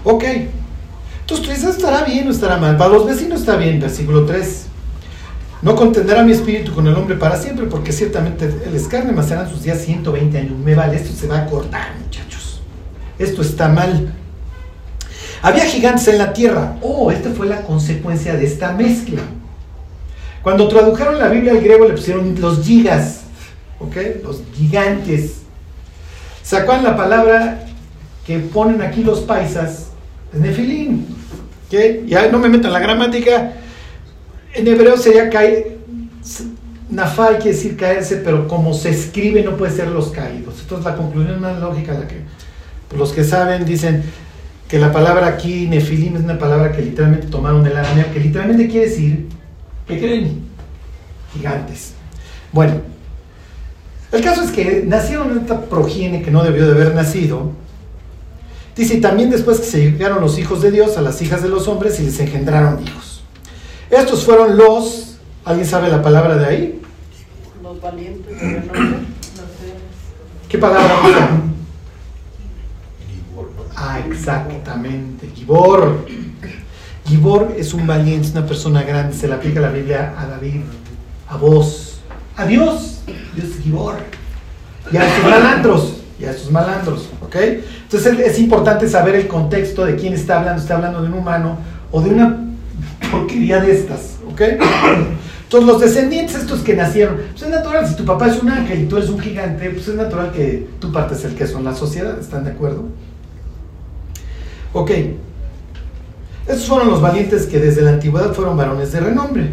[0.03, 0.23] Ok.
[1.21, 2.75] Entonces tú dices, ¿estará bien o estará mal?
[2.75, 4.67] Para los vecinos está bien, versículo 3.
[5.63, 9.29] No contenderá mi espíritu con el hombre para siempre, porque ciertamente él es carne, mas
[9.29, 10.57] serán sus días 120 años.
[10.57, 12.61] Me vale, esto se va a cortar, muchachos.
[13.17, 14.13] Esto está mal.
[15.41, 16.75] Había gigantes en la tierra.
[16.81, 19.21] Oh, esta fue la consecuencia de esta mezcla.
[20.41, 23.21] Cuando tradujeron la Biblia al griego le pusieron los gigas,
[23.79, 23.95] ¿ok?
[24.21, 25.43] Los gigantes.
[26.43, 27.63] Sacan la palabra
[28.27, 29.91] que ponen aquí los paisas,
[30.33, 31.05] es nefilim,
[31.67, 32.05] ¿ok?
[32.05, 33.53] Ya no me meto en la gramática.
[34.53, 35.77] En hebreo sería caer,
[36.89, 40.59] nafal quiere decir caerse, pero como se escribe no puede ser los caídos.
[40.61, 42.21] Entonces la conclusión más lógica, la que
[42.95, 44.03] los que saben dicen
[44.67, 48.67] que la palabra aquí, nefilim, es una palabra que literalmente tomaron del arameo, que literalmente
[48.67, 49.27] quiere decir,
[49.87, 50.43] ¿qué creen?
[51.33, 51.93] Gigantes.
[52.51, 52.75] Bueno,
[54.11, 57.51] el caso es que nacieron esta progenie que no debió de haber nacido.
[58.75, 61.49] Dice, y también después que se llegaron los hijos de Dios a las hijas de
[61.49, 63.12] los hombres y les engendraron hijos.
[63.93, 66.81] Estos fueron los, ¿alguien sabe la palabra de ahí?
[67.61, 68.63] Los valientes de.
[70.49, 71.53] ¿Qué palabra usan?
[73.75, 76.07] Ah, exactamente, Gibor.
[77.05, 80.61] Gibor es un valiente, es una persona grande, se le aplica la Biblia a David,
[81.27, 81.99] a vos,
[82.35, 83.01] a Dios,
[83.35, 83.97] Dios es Gibor.
[84.91, 87.35] Y a estos malandros, y a estos malandros, ¿ok?
[87.35, 91.57] Entonces es importante saber el contexto de quién está hablando, está hablando de un humano
[91.91, 92.52] o de una
[93.11, 94.41] porquería de estas, ¿ok?
[95.43, 98.81] Entonces los descendientes estos que nacieron, pues es natural, si tu papá es un ángel
[98.81, 101.75] y tú eres un gigante, pues es natural que tú partes el queso en la
[101.75, 102.85] sociedad, ¿están de acuerdo?
[104.73, 104.91] Ok,
[106.47, 109.51] estos fueron los valientes que desde la antigüedad fueron varones de renombre.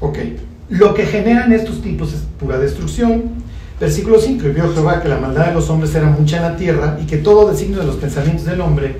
[0.00, 0.18] Ok,
[0.70, 3.24] Lo que generan estos tipos es pura destrucción.
[3.78, 6.56] Versículo 5, y vio Jehová que la maldad de los hombres era mucha en la
[6.56, 8.98] tierra y que todo designio de los pensamientos del hombre,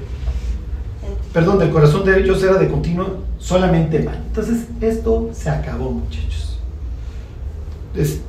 [1.33, 4.23] perdón, del corazón de ellos era de continuo solamente mal.
[4.27, 6.59] Entonces, esto se acabó, muchachos.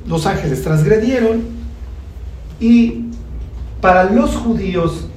[0.08, 1.42] Los ángeles transgredieron
[2.60, 3.06] y
[3.80, 5.08] para los judíos,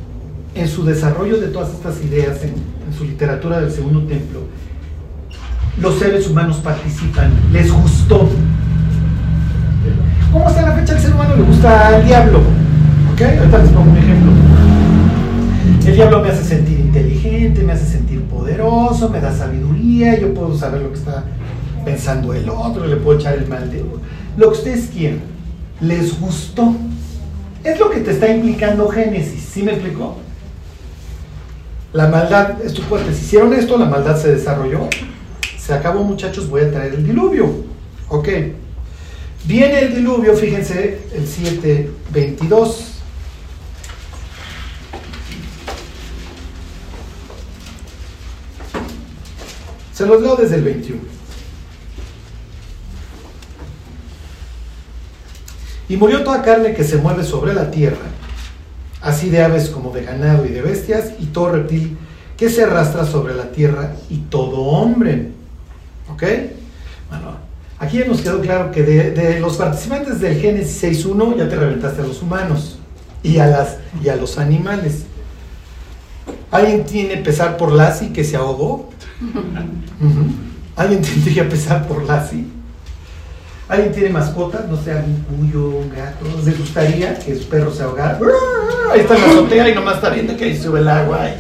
[0.55, 4.41] en su desarrollo de todas estas ideas, en, en su literatura del segundo templo,
[5.81, 8.29] los seres humanos participan, les gustó.
[10.33, 12.41] ¿Cómo hasta la fecha el ser humano le gusta al diablo?
[13.13, 13.21] ¿Ok?
[13.23, 14.33] Ahorita les pongo un ejemplo.
[15.87, 17.14] El diablo me hace sentir inteligente,
[17.51, 21.25] me hace sentir poderoso, me da sabiduría, yo puedo saber lo que está
[21.85, 23.85] pensando el otro, le puedo echar el mal de
[24.37, 25.21] Lo que ustedes quieran.
[25.81, 26.75] Les gustó.
[27.63, 30.17] Es lo que te está implicando Génesis, ¿sí me explicó?
[31.93, 34.89] La maldad, estos fuertes hicieron esto, la maldad se desarrolló,
[35.59, 37.51] se acabó muchachos, voy a traer el diluvio.
[38.09, 38.29] Ok.
[39.47, 42.94] Viene el diluvio, fíjense, el 7.22.
[49.95, 51.01] Se los leo desde el 21.
[55.89, 58.07] Y murió toda carne que se mueve sobre la tierra,
[59.01, 61.97] así de aves como de ganado y de bestias, y todo reptil
[62.37, 65.29] que se arrastra sobre la tierra, y todo hombre.
[66.13, 66.23] ¿Ok?
[67.09, 67.37] Bueno,
[67.79, 72.03] aquí ya nos quedó claro que de, los participantes del Génesis 6.1 ya te reventaste
[72.03, 72.79] a los humanos
[73.23, 75.05] y a, las, y a los animales.
[76.51, 78.94] ¿Alguien tiene pesar por Lassie que se ahogó?
[80.77, 82.47] ¿Alguien tendría pesar por Lassie?
[83.69, 84.69] ¿Alguien tiene mascotas?
[84.69, 86.27] No sé, algún cuyo, un gato.
[86.45, 88.19] ¿Les gustaría que su perro se ahogara?
[88.93, 91.31] Ahí está la azotea y nomás está viendo que ahí sube el agua.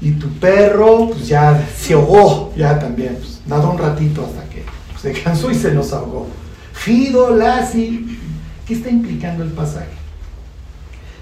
[0.00, 3.16] Y, y tu perro, pues ya se ahogó, ya también.
[3.16, 4.64] Pues, nadó un ratito hasta que
[5.00, 6.26] se cansó y se nos ahogó.
[6.72, 8.18] Fido, Lassie.
[8.66, 10.03] ¿Qué está implicando el pasaje?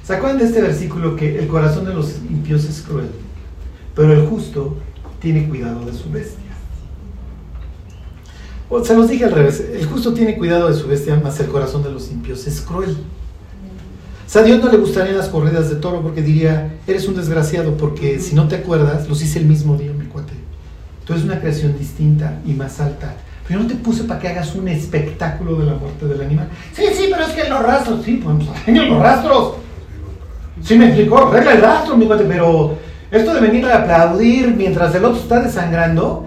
[0.05, 3.09] ¿Se acuerdan de este versículo que el corazón de los impíos es cruel,
[3.95, 4.77] pero el justo
[5.21, 6.43] tiene cuidado de su bestia?
[8.69, 11.47] O se los dije al revés, el justo tiene cuidado de su bestia, más el
[11.47, 12.97] corazón de los impíos es cruel.
[14.27, 17.15] O sea, a Dios no le gustarían las corridas de toro porque diría, eres un
[17.15, 20.33] desgraciado porque si no te acuerdas, los hice el mismo día, mi cuate.
[21.05, 23.15] Tú eres una creación distinta y más alta.
[23.47, 26.49] Pero yo no te puse para que hagas un espectáculo de la muerte del animal.
[26.73, 29.55] Sí, sí, pero es que los rastros, sí, pues arregla los rastros.
[30.65, 32.77] Sí me explicó, arregla el rastro, mi cuate, pero
[33.11, 36.27] esto de venir a aplaudir mientras el otro está desangrando,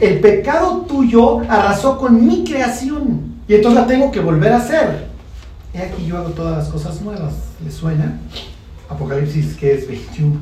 [0.00, 5.06] el pecado tuyo arrasó con mi creación y entonces la tengo que volver a hacer.
[5.72, 7.34] He aquí yo hago todas las cosas nuevas.
[7.64, 8.18] ¿Les suena?
[8.88, 10.40] Apocalipsis que es 21.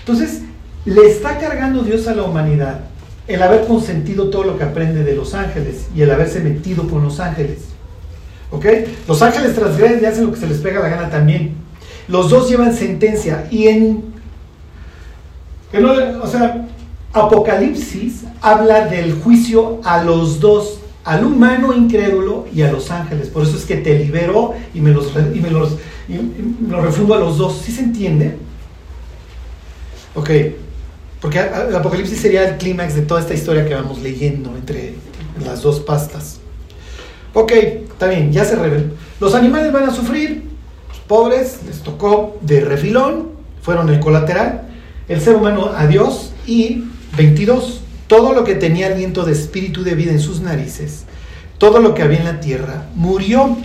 [0.00, 0.42] Entonces,
[0.84, 2.80] le está cargando Dios a la humanidad
[3.26, 7.02] el haber consentido todo lo que aprende de los ángeles y el haberse metido con
[7.02, 7.75] los ángeles.
[8.50, 8.66] ¿Ok?
[9.08, 11.54] Los ángeles transgreden y hacen lo que se les pega la gana también.
[12.08, 14.04] Los dos llevan sentencia y en...
[16.22, 16.66] o sea,
[17.12, 23.28] Apocalipsis habla del juicio a los dos, al humano incrédulo y a los ángeles.
[23.28, 25.72] Por eso es que te liberó y me los, y me los,
[26.68, 27.60] refundo a los dos.
[27.64, 28.36] ¿Sí se entiende?
[30.14, 30.30] Ok,
[31.20, 34.94] porque el Apocalipsis sería el clímax de toda esta historia que vamos leyendo entre
[35.44, 36.38] las dos pastas.
[37.34, 37.52] Ok,
[37.96, 38.90] está bien, ya se reveló.
[39.20, 40.44] Los animales van a sufrir,
[40.90, 43.30] los pobres les tocó de refilón,
[43.62, 44.68] fueron el colateral.
[45.08, 46.32] El ser humano, adiós.
[46.46, 46.84] Y
[47.16, 51.04] 22, todo lo que tenía aliento de espíritu de vida en sus narices,
[51.56, 53.56] todo lo que había en la tierra, murió.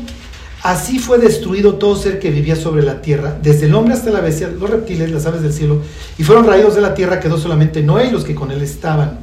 [0.63, 4.22] Así fue destruido todo ser que vivía sobre la tierra, desde el hombre hasta la
[4.22, 5.82] bestia, los reptiles, las aves del cielo,
[6.17, 9.20] y fueron raídos de la tierra, quedó solamente Noé y los que con él estaban.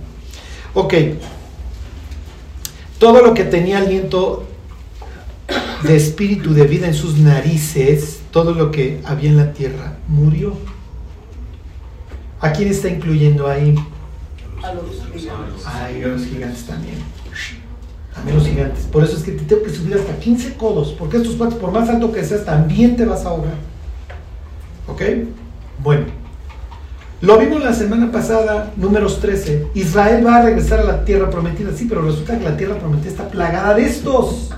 [0.74, 0.94] Ok,
[2.98, 4.47] todo lo que tenía aliento
[5.82, 10.54] de espíritu de vida en sus narices, todo lo que había en la tierra, murió.
[12.40, 13.74] ¿A quién está incluyendo ahí?
[14.62, 15.64] A los gigantes.
[15.64, 16.96] Ay, a los gigantes también.
[18.14, 18.84] También los gigantes.
[18.84, 21.70] Por eso es que te tengo que subir hasta 15 codos, porque estos cuates, por
[21.70, 23.54] más alto que seas, también te vas a ahogar.
[24.88, 25.02] ¿Ok?
[25.82, 26.06] Bueno.
[27.20, 29.68] Lo vimos la semana pasada, números 13.
[29.74, 31.70] Israel va a regresar a la tierra prometida.
[31.74, 34.50] Sí, pero resulta que la tierra prometida está plagada de estos.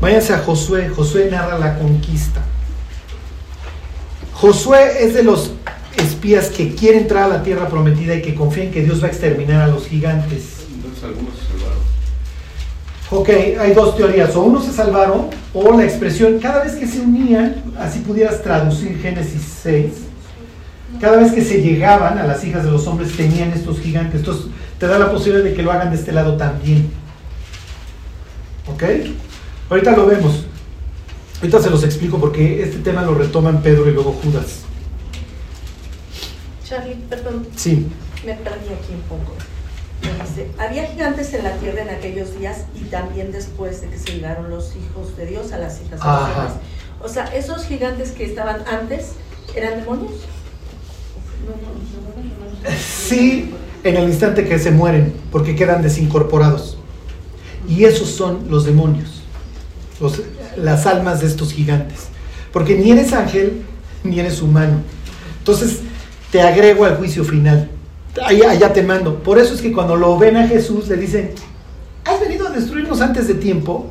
[0.00, 0.88] Váyanse a Josué.
[0.88, 2.42] Josué narra la conquista.
[4.34, 5.52] Josué es de los
[5.96, 9.10] espías que quiere entrar a la tierra prometida y que confían que Dios va a
[9.10, 10.66] exterminar a los gigantes.
[10.74, 11.96] Entonces algunos se salvaron.
[13.10, 13.28] Ok,
[13.60, 17.62] hay dos teorías, o unos se salvaron, o la expresión, cada vez que se unían,
[17.78, 19.92] así pudieras traducir Génesis 6,
[21.00, 24.20] Cada vez que se llegaban a las hijas de los hombres tenían estos gigantes.
[24.20, 24.46] Entonces
[24.78, 26.90] te da la posibilidad de que lo hagan de este lado también.
[28.66, 28.82] ¿Ok?
[29.70, 30.44] Ahorita lo vemos.
[31.40, 34.60] Ahorita se los explico porque este tema lo retoman Pedro y luego Judas.
[36.64, 37.86] Charlie, perdón, Sí.
[38.24, 39.32] me perdí aquí un poco.
[40.02, 43.98] Me dice, había gigantes en la tierra en aquellos días y también después de que
[43.98, 46.52] se llegaron los hijos de Dios a las hijas de hombres.
[47.02, 49.12] O sea, esos gigantes que estaban antes
[49.54, 50.12] eran demonios.
[52.78, 56.78] Sí, en el instante que se mueren, porque quedan desincorporados.
[57.68, 59.15] Y esos son los demonios,
[60.56, 62.08] las almas de estos gigantes.
[62.52, 63.62] Porque ni eres ángel,
[64.04, 64.78] ni eres humano.
[65.38, 65.80] Entonces,
[66.30, 67.70] te agrego al juicio final.
[68.24, 69.22] Allá, allá te mando.
[69.22, 71.32] Por eso es que cuando lo ven a Jesús, le dicen,
[72.04, 73.86] ¿has venido a destruirnos antes de tiempo?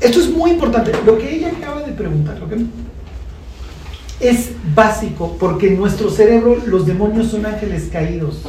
[0.00, 0.92] Esto es muy importante.
[1.04, 2.66] Lo que ella acaba de preguntar, que
[4.20, 8.40] es básico porque en nuestro cerebro los demonios son ángeles caídos.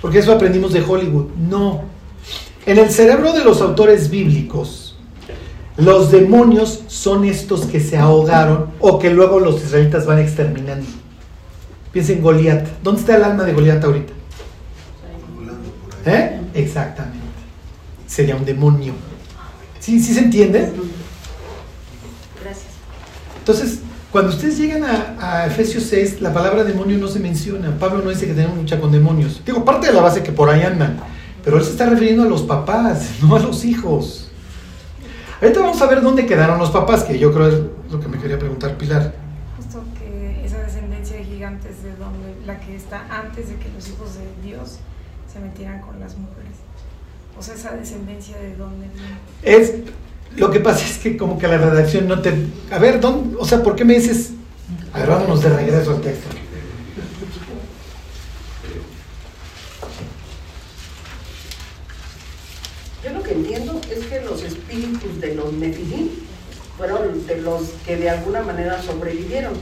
[0.00, 1.26] Porque eso aprendimos de Hollywood.
[1.36, 1.82] No.
[2.66, 4.85] En el cerebro de los autores bíblicos,
[5.76, 10.86] los demonios son estos que se ahogaron o que luego los israelitas van exterminando.
[11.92, 12.66] Piensa en Goliat.
[12.82, 14.12] ¿Dónde está el alma de Goliat ahorita?
[16.06, 16.40] ¿Eh?
[16.54, 17.18] Exactamente.
[18.06, 18.94] Sería un demonio.
[19.80, 20.72] ¿Sí, sí se entiende?
[22.42, 22.66] Gracias.
[23.38, 27.78] Entonces, cuando ustedes llegan a, a Efesios 6, la palabra demonio no se menciona.
[27.78, 29.42] Pablo no dice que tenemos lucha con demonios.
[29.44, 30.98] Digo, parte de la base que por ahí andan.
[31.44, 34.25] Pero él se está refiriendo a los papás, no a los hijos.
[35.40, 38.18] Ahorita vamos a ver dónde quedaron los papás, que yo creo es lo que me
[38.18, 39.14] quería preguntar Pilar.
[39.58, 43.86] Justo que esa descendencia de gigantes de donde la que está antes de que los
[43.88, 44.78] hijos de Dios
[45.30, 46.56] se metieran con las mujeres.
[47.38, 49.18] O sea, esa descendencia de dónde viene.
[49.42, 49.74] Es,
[50.36, 52.34] lo que pasa es que como que la redacción no te...
[52.70, 54.30] A ver, ¿dónde, o sea, ¿por qué me dices...
[54.94, 56.28] A ver, vámonos de regreso al texto.
[63.04, 64.42] Yo lo que entiendo es que los
[64.80, 66.08] espíritus de los Nefilim
[66.76, 69.54] fueron de los que de alguna manera sobrevivieron,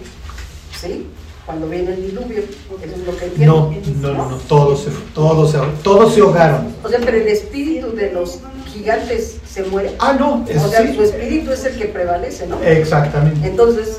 [0.81, 1.07] ¿sí?
[1.47, 4.13] Cuando viene el diluvio, eso es lo que No, entiendo.
[4.13, 6.75] no, no, no, todos se, todos se, todos se ahogaron.
[6.83, 8.39] O sea, pero el espíritu de los
[8.73, 9.95] gigantes se muere.
[9.99, 10.95] Ah, no, O eso sea, sí.
[10.95, 12.61] su espíritu es el que prevalece, ¿no?
[12.63, 13.47] Exactamente.
[13.47, 13.99] Entonces,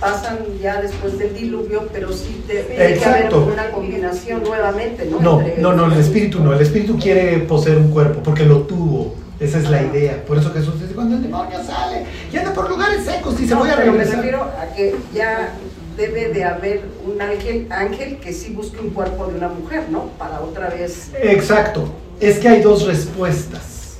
[0.00, 5.20] pasan ya después del diluvio, pero sí que haber una combinación nuevamente, ¿no?
[5.20, 6.52] No, Entre- no, no, el espíritu no.
[6.54, 9.14] El espíritu quiere poseer un cuerpo porque lo tuvo.
[9.40, 10.24] Esa es la idea.
[10.26, 13.60] Por eso Jesús dice, cuando el demonio sale y anda por lugares secos, dice, No,
[13.60, 14.16] voy a pero me regresar.
[14.16, 15.52] refiero a que ya
[15.96, 20.06] debe de haber un ángel, ángel que sí busque un cuerpo de una mujer, ¿no?
[20.18, 21.10] Para otra vez.
[21.20, 21.88] Exacto.
[22.20, 23.98] Es que hay dos respuestas.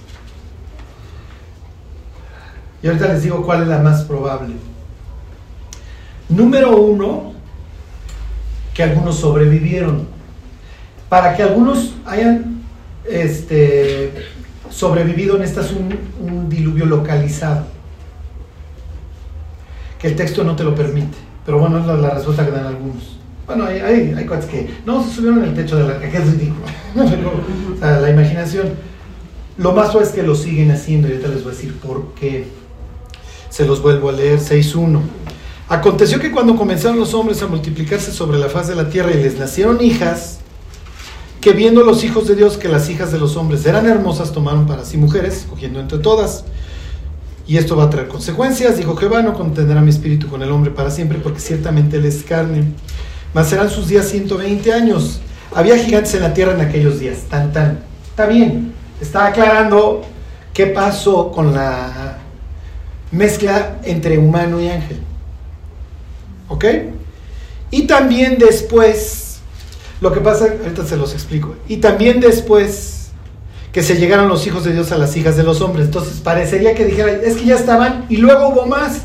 [2.83, 4.55] Y ahorita les digo cuál es la más probable.
[6.29, 7.33] Número uno,
[8.75, 10.07] que algunos sobrevivieron.
[11.09, 12.63] Para que algunos hayan
[13.09, 14.13] este,
[14.71, 17.67] sobrevivido, necesitas un, un diluvio localizado.
[19.99, 21.17] Que el texto no te lo permite.
[21.45, 23.19] Pero bueno, es la, la respuesta que dan algunos.
[23.47, 26.07] Bueno, hay, hay, hay cuates que no se subieron en el techo de la que
[26.17, 26.67] es ridículo.
[27.75, 28.71] O sea, la imaginación.
[29.57, 32.15] Lo más suave es que lo siguen haciendo y ahorita les voy a decir por
[32.15, 32.47] qué.
[33.49, 35.01] Se los vuelvo a leer 6.1.
[35.69, 39.23] Aconteció que cuando comenzaron los hombres a multiplicarse sobre la faz de la tierra y
[39.23, 40.41] les nacieron hijas,
[41.41, 44.67] que viendo los hijos de Dios que las hijas de los hombres eran hermosas, tomaron
[44.67, 46.45] para sí mujeres, cogiendo entre todas.
[47.47, 48.77] Y esto va a traer consecuencias.
[48.77, 52.23] Dijo Jehová, no contendrá mi espíritu con el hombre para siempre, porque ciertamente él es
[52.23, 52.65] carne.
[53.33, 55.21] Mas serán sus días 120 años.
[55.55, 57.21] Había gigantes en la tierra en aquellos días.
[57.31, 57.81] Tan, tan.
[58.11, 58.73] Está bien.
[59.01, 60.03] Está aclarando
[60.53, 62.19] qué pasó con la
[63.13, 64.99] mezcla entre humano y ángel.
[66.49, 66.65] ¿Ok?
[67.71, 69.28] Y también después,
[70.01, 71.57] lo que pasa, ahorita se los explico.
[71.69, 72.99] Y también después
[73.73, 75.87] que se llegaron los hijos de Dios a las hijas de los hombres.
[75.87, 79.03] Entonces parecería que dijera, es que ya estaban y luego hubo más.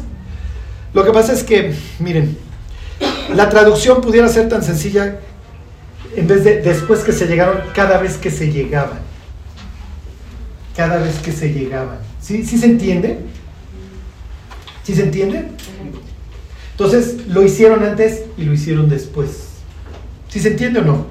[0.93, 2.37] Lo que pasa es que, miren,
[3.35, 5.19] la traducción pudiera ser tan sencilla
[6.15, 8.99] en vez de después que se llegaron, cada vez que se llegaban.
[10.75, 11.97] Cada vez que se llegaban.
[12.21, 13.19] ¿Sí, ¿Sí se entiende?
[14.83, 15.49] ¿Sí se entiende?
[16.71, 19.52] Entonces lo hicieron antes y lo hicieron después.
[20.33, 21.05] ¿Sí se entiende o no?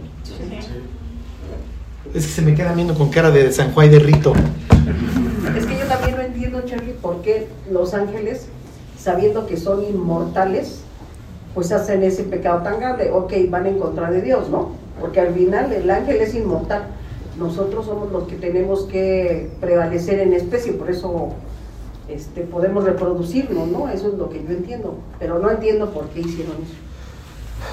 [2.13, 4.33] Es que se me queda viendo con cara de San Juan de Rito.
[5.57, 8.47] Es que yo también no entiendo, Charlie, por qué los ángeles,
[8.99, 10.81] sabiendo que son inmortales,
[11.55, 13.13] pues hacen ese pecado tan grave.
[13.13, 14.73] Ok, van en contra de Dios, ¿no?
[15.01, 16.87] Porque al final el ángel es inmortal.
[17.39, 21.29] Nosotros somos los que tenemos que prevalecer en especie, por eso
[22.09, 23.89] este, podemos reproducirnos, ¿no?
[23.89, 24.97] Eso es lo que yo entiendo.
[25.21, 26.92] Pero no entiendo por qué hicieron eso.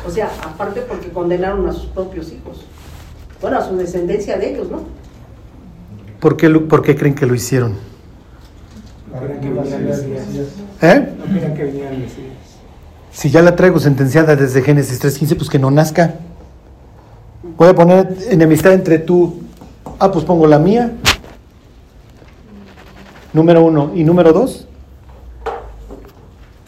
[0.08, 2.66] O sea, aparte porque condenaron a sus propios hijos.
[3.42, 4.82] Bueno, a su descendencia de ellos, ¿no?
[6.20, 7.76] ¿Por qué, lo- por qué creen que lo hicieron?
[10.82, 11.10] ¿Eh?
[13.12, 16.16] Si ya la traigo sentenciada desde Génesis 3.15, pues que no nazca.
[17.58, 19.42] Voy a poner enemistad entre tú.
[20.00, 20.92] Ah, pues pongo la mía.
[23.34, 23.92] Número uno.
[23.96, 24.68] Y número dos.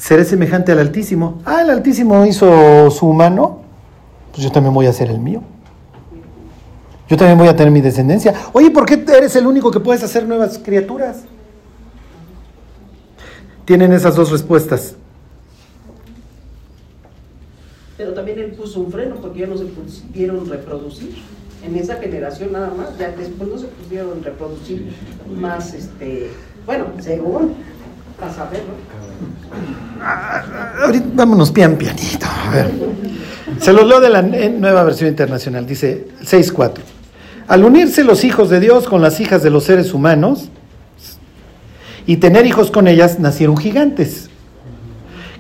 [0.02, 1.44] Seré semejante al Altísimo.
[1.46, 3.62] Ah, el Altísimo hizo su humano.
[4.32, 5.44] Pues yo también voy a hacer el mío.
[7.08, 8.34] Yo también voy a tener mi descendencia.
[8.52, 11.22] Oye, ¿por qué eres el único que puedes hacer nuevas criaturas?
[13.64, 14.96] Tienen esas dos respuestas.
[17.96, 21.16] Pero también él puso un freno porque ya no se pudieron reproducir.
[21.64, 24.96] En esa generación nada más, ya después no se pudieron reproducir
[25.40, 26.32] más, este,
[26.66, 27.54] bueno, según,
[28.20, 29.11] a saber, ¿no?
[30.84, 32.28] Ahorita vámonos pian pianito.
[33.60, 35.66] Se los leo de la eh, nueva versión internacional.
[35.66, 36.80] Dice 6.4.
[37.48, 40.50] Al unirse los hijos de Dios con las hijas de los seres humanos
[42.06, 44.30] y tener hijos con ellas, nacieron gigantes,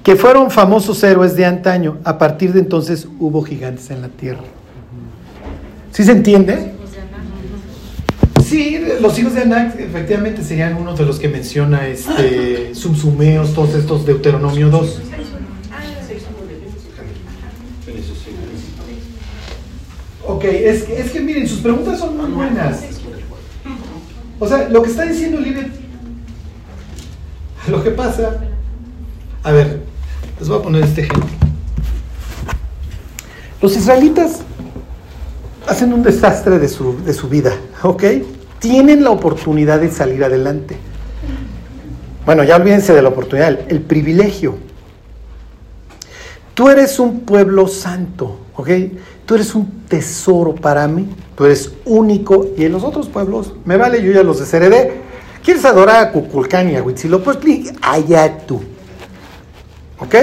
[0.04, 1.98] que fueron famosos héroes de antaño.
[2.04, 4.44] A partir de entonces hubo gigantes en la tierra.
[5.92, 6.76] ¿Sí se entiende?
[8.52, 13.76] Sí, los hijos de Anak efectivamente serían unos de los que menciona este Subsumeos, todos
[13.76, 15.02] estos Deuteronomio 2.
[20.28, 22.82] Ok, es que, es que miren, sus preguntas son muy buenas.
[24.38, 25.72] O sea, lo que está diciendo Libet,
[27.70, 28.44] lo que pasa,
[29.44, 29.80] a ver,
[30.38, 31.30] les voy a poner este ejemplo.
[33.62, 34.42] Los israelitas
[35.70, 38.04] hacen un desastre de su, de su vida, ¿ok?
[38.62, 40.78] Tienen la oportunidad de salir adelante.
[42.28, 44.56] Bueno, ya olvídense de la oportunidad, el, privilegio.
[46.54, 48.70] Tú eres un pueblo santo, ¿ok?
[49.26, 53.78] Tú eres un tesoro para mí, tú eres único y en los otros pueblos, me
[53.78, 55.02] vale, yo ya los desheredé.
[55.44, 57.72] ¿Quieres adorar a Cuculcán y a Huitzilopochtli?
[57.82, 58.62] Allá tú,
[59.98, 60.16] ¿ok?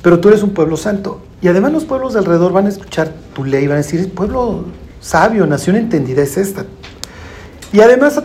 [0.00, 1.22] Pero tú eres un pueblo santo.
[1.40, 4.66] Y además los pueblos de alrededor van a escuchar tu ley, van a decir, pueblo
[5.02, 6.64] sabio, nación entendida es esta.
[7.72, 8.18] Y además,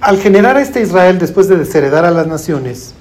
[0.00, 2.94] al generar a este Israel después de desheredar a las naciones,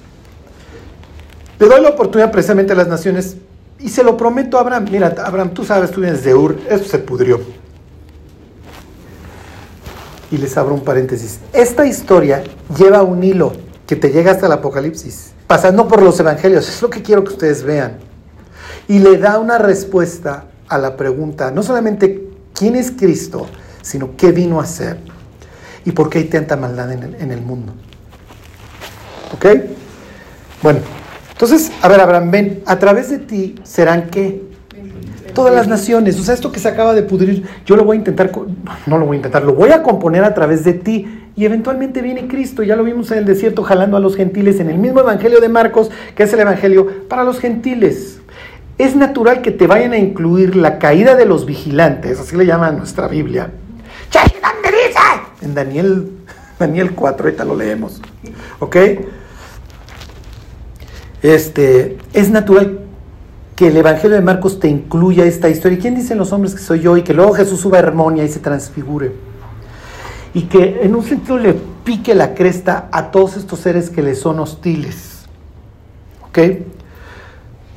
[1.59, 3.37] le doy la oportunidad precisamente a las naciones
[3.79, 4.87] y se lo prometo a Abraham.
[4.89, 7.41] Mira, Abraham, tú sabes, tú vienes de Ur, esto se pudrió.
[10.31, 11.39] Y les abro un paréntesis.
[11.51, 12.43] Esta historia
[12.75, 13.53] lleva un hilo
[13.85, 16.67] que te llega hasta el Apocalipsis, pasando por los evangelios.
[16.67, 17.99] Es lo que quiero que ustedes vean.
[18.87, 23.47] Y le da una respuesta a la pregunta, no solamente quién es Cristo,
[23.81, 24.97] sino qué vino a hacer
[25.85, 27.73] y por qué hay tanta maldad en el, en el mundo.
[29.33, 29.45] ¿Ok?
[30.61, 30.79] Bueno,
[31.31, 34.41] entonces, a ver, Abraham, ven, a través de ti serán qué?
[35.33, 36.17] Todas las naciones.
[36.19, 38.31] O sea, esto que se acaba de pudrir, yo lo voy a intentar,
[38.85, 41.21] no lo voy a intentar, lo voy a componer a través de ti.
[41.35, 44.69] Y eventualmente viene Cristo, ya lo vimos en el desierto jalando a los gentiles, en
[44.69, 48.21] el mismo Evangelio de Marcos, que es el Evangelio para los gentiles.
[48.77, 52.71] Es natural que te vayan a incluir la caída de los vigilantes, así le llama
[52.71, 53.51] nuestra Biblia.
[55.41, 56.11] En Daniel,
[56.59, 58.01] Daniel 4, ahorita lo leemos.
[58.59, 58.77] ¿Ok?
[61.21, 62.79] Este, es natural
[63.55, 65.77] que el Evangelio de Marcos te incluya esta historia.
[65.77, 66.97] ¿Y quién dicen los hombres que soy yo?
[66.97, 69.11] Y que luego Jesús suba a Hermonia y se transfigure.
[70.33, 71.53] Y que en un sentido le
[71.83, 75.25] pique la cresta a todos estos seres que le son hostiles.
[76.27, 76.39] ¿Ok?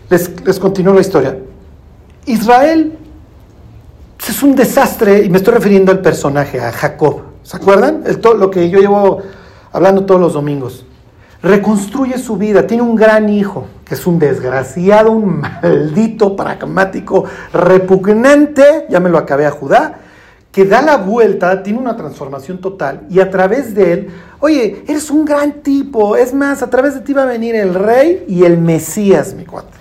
[0.08, 1.36] Les, les continúo la historia.
[2.26, 2.98] Israel
[4.28, 7.22] es un desastre, y me estoy refiriendo al personaje, a Jacob.
[7.42, 8.02] ¿Se acuerdan?
[8.06, 9.22] El to- lo que yo llevo
[9.72, 10.84] hablando todos los domingos.
[11.42, 18.86] Reconstruye su vida, tiene un gran hijo, que es un desgraciado, un maldito, pragmático, repugnante,
[18.88, 20.00] ya me lo acabé a Judá,
[20.50, 24.08] que da la vuelta, tiene una transformación total, y a través de él,
[24.40, 27.74] oye, eres un gran tipo, es más, a través de ti va a venir el
[27.74, 29.76] rey y el Mesías, mi cuate.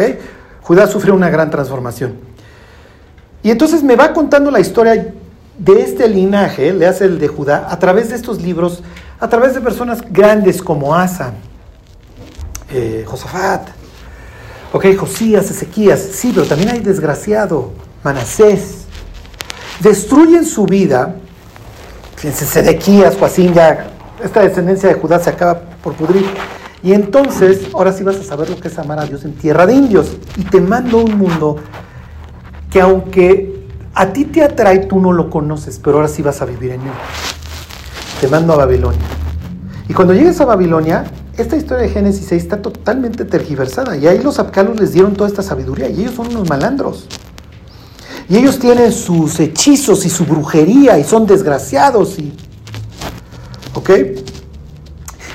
[0.00, 0.18] ¿Ok?
[0.62, 2.14] Judá sufre una gran transformación.
[3.42, 5.14] Y entonces me va contando la historia
[5.58, 8.82] de este linaje, le hace el de Judá, a través de estos libros,
[9.18, 11.32] a través de personas grandes como Asa,
[12.70, 13.68] eh, Josafat,
[14.98, 17.72] Josías, Ezequías, sí, pero también hay desgraciado,
[18.04, 18.84] Manasés.
[19.80, 21.16] Destruyen su vida,
[22.16, 23.90] fíjense, Sedequías, Joacín, ya,
[24.22, 26.26] esta descendencia de Judá se acaba por pudrir.
[26.82, 29.66] Y entonces, ahora sí vas a saber lo que es amar a Dios en tierra
[29.66, 30.16] de indios.
[30.36, 31.56] Y te mando un mundo
[32.70, 36.46] que aunque a ti te atrae, tú no lo conoces, pero ahora sí vas a
[36.46, 36.92] vivir en él.
[38.20, 39.00] Te mando a Babilonia.
[39.88, 41.04] Y cuando llegues a Babilonia,
[41.36, 43.96] esta historia de Génesis 6 está totalmente tergiversada.
[43.96, 45.88] Y ahí los Apcalos les dieron toda esta sabiduría.
[45.88, 47.06] Y ellos son unos malandros.
[48.28, 52.18] Y ellos tienen sus hechizos y su brujería y son desgraciados.
[52.18, 52.32] Y...
[53.74, 53.90] ¿Ok?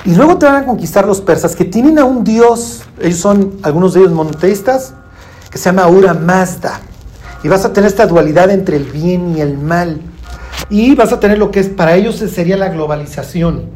[0.06, 3.54] Y luego te van a conquistar los persas que tienen a un dios, ellos son
[3.62, 4.94] algunos de ellos monoteístas,
[5.50, 6.80] que se llama Ura Mazda.
[7.42, 10.00] Y vas a tener esta dualidad entre el bien y el mal.
[10.70, 13.68] Y vas a tener lo que es para ellos sería la globalización.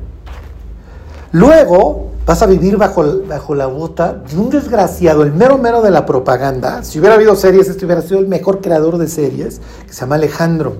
[1.32, 5.90] Luego vas a vivir bajo, bajo la bota de un desgraciado, el mero mero de
[5.90, 6.84] la propaganda.
[6.84, 10.14] Si hubiera habido series, este hubiera sido el mejor creador de series, que se llama
[10.14, 10.76] Alejandro.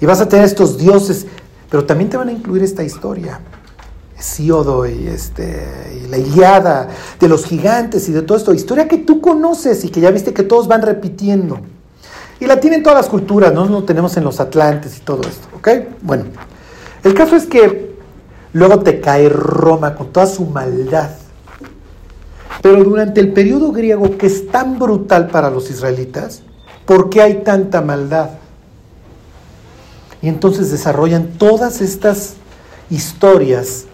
[0.00, 1.26] Y vas a tener estos dioses,
[1.68, 3.40] pero también te van a incluir esta historia.
[4.24, 6.88] Hesíodo y, este, y la Iliada,
[7.20, 8.54] de los gigantes y de todo esto.
[8.54, 11.60] Historia que tú conoces y que ya viste que todos van repitiendo.
[12.40, 15.48] Y la tienen todas las culturas, no lo tenemos en los Atlantes y todo esto.
[16.02, 16.24] Bueno,
[17.02, 17.94] el caso es que
[18.52, 21.10] luego te cae Roma con toda su maldad.
[22.62, 26.42] Pero durante el periodo griego, que es tan brutal para los israelitas,
[26.86, 28.30] ¿por qué hay tanta maldad?
[30.22, 32.34] Y entonces desarrollan todas estas
[32.88, 33.84] historias.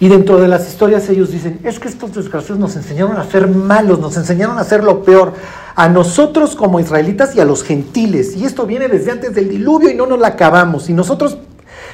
[0.00, 3.46] Y dentro de las historias ellos dicen, es que estos desgraciados nos enseñaron a ser
[3.48, 5.34] malos, nos enseñaron a hacer lo peor
[5.76, 8.34] a nosotros como israelitas y a los gentiles.
[8.34, 10.88] Y esto viene desde antes del diluvio y no nos la acabamos.
[10.88, 11.36] Y nosotros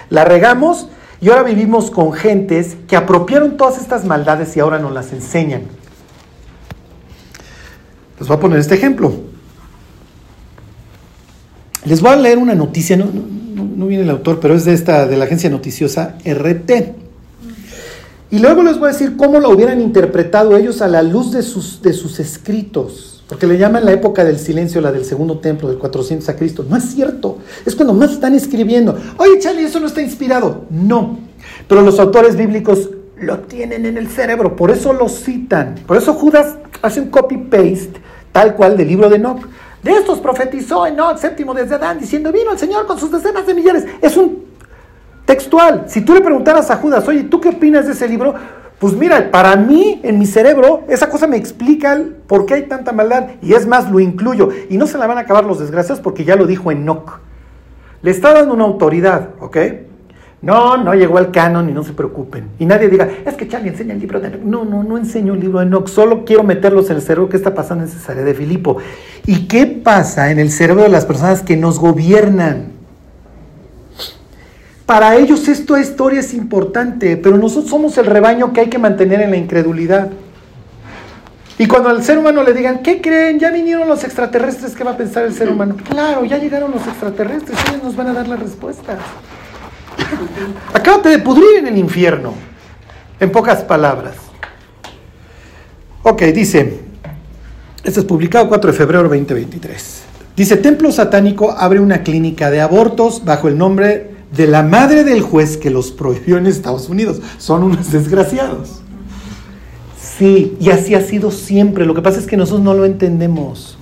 [0.08, 0.86] la regamos
[1.20, 5.62] y ahora vivimos con gentes que apropiaron todas estas maldades y ahora nos las enseñan.
[8.20, 9.12] Les voy a poner este ejemplo.
[11.84, 15.06] Les voy a leer una noticia, no, no, viene el autor, pero es de esta,
[15.06, 17.05] de la agencia noticiosa RT.
[18.30, 21.42] Y luego les voy a decir cómo lo hubieran interpretado ellos a la luz de
[21.42, 23.24] sus, de sus escritos.
[23.28, 26.64] Porque le llaman la época del silencio, la del segundo templo, del 400 a Cristo.
[26.68, 27.38] No es cierto.
[27.64, 28.96] Es cuando más están escribiendo.
[29.16, 30.64] Oye, Charlie, eso no está inspirado.
[30.70, 31.18] No.
[31.68, 34.54] Pero los autores bíblicos lo tienen en el cerebro.
[34.54, 35.74] Por eso lo citan.
[35.86, 38.00] Por eso Judas hace un copy-paste
[38.30, 39.40] tal cual del libro de Enoch.
[39.82, 43.54] De estos profetizó Enoch, séptimo desde Adán, diciendo, vino el Señor con sus decenas de
[43.54, 43.84] millares.
[44.02, 44.45] Es un
[45.26, 45.84] textual.
[45.88, 48.34] Si tú le preguntaras a Judas, oye, ¿tú qué opinas de ese libro?
[48.78, 52.92] Pues mira, para mí, en mi cerebro, esa cosa me explica por qué hay tanta
[52.92, 53.28] maldad.
[53.42, 54.50] Y es más, lo incluyo.
[54.68, 57.20] Y no se la van a acabar los desgraciados porque ya lo dijo Enoch.
[58.02, 59.56] Le está dando una autoridad, ¿ok?
[60.42, 62.50] No, no llegó al canon y no se preocupen.
[62.58, 64.42] Y nadie diga, es que Charlie enseña el libro de Enoch.
[64.42, 65.88] No, no, no enseño el libro de Enoch.
[65.88, 67.30] Solo quiero meterlos en el cerebro.
[67.30, 68.76] ¿Qué está pasando en Cesarea de Filipo?
[69.24, 72.75] ¿Y qué pasa en el cerebro de las personas que nos gobiernan?
[74.86, 79.20] Para ellos esta historia es importante, pero nosotros somos el rebaño que hay que mantener
[79.20, 80.10] en la incredulidad.
[81.58, 83.40] Y cuando al ser humano le digan, ¿qué creen?
[83.40, 85.74] Ya vinieron los extraterrestres, ¿qué va a pensar el ser humano?
[85.88, 88.98] Claro, ya llegaron los extraterrestres, ellos nos van a dar las respuestas.
[90.72, 92.34] Acábate de pudrir en el infierno,
[93.18, 94.14] en pocas palabras.
[96.04, 96.78] Ok, dice,
[97.82, 100.02] esto es publicado 4 de febrero 2023.
[100.36, 105.22] Dice, Templo Satánico abre una clínica de abortos bajo el nombre de la madre del
[105.22, 107.20] juez que los prohibió en Estados Unidos.
[107.38, 108.80] Son unos desgraciados.
[110.00, 111.84] Sí, y así ha sido siempre.
[111.84, 113.76] Lo que pasa es que nosotros no lo entendemos.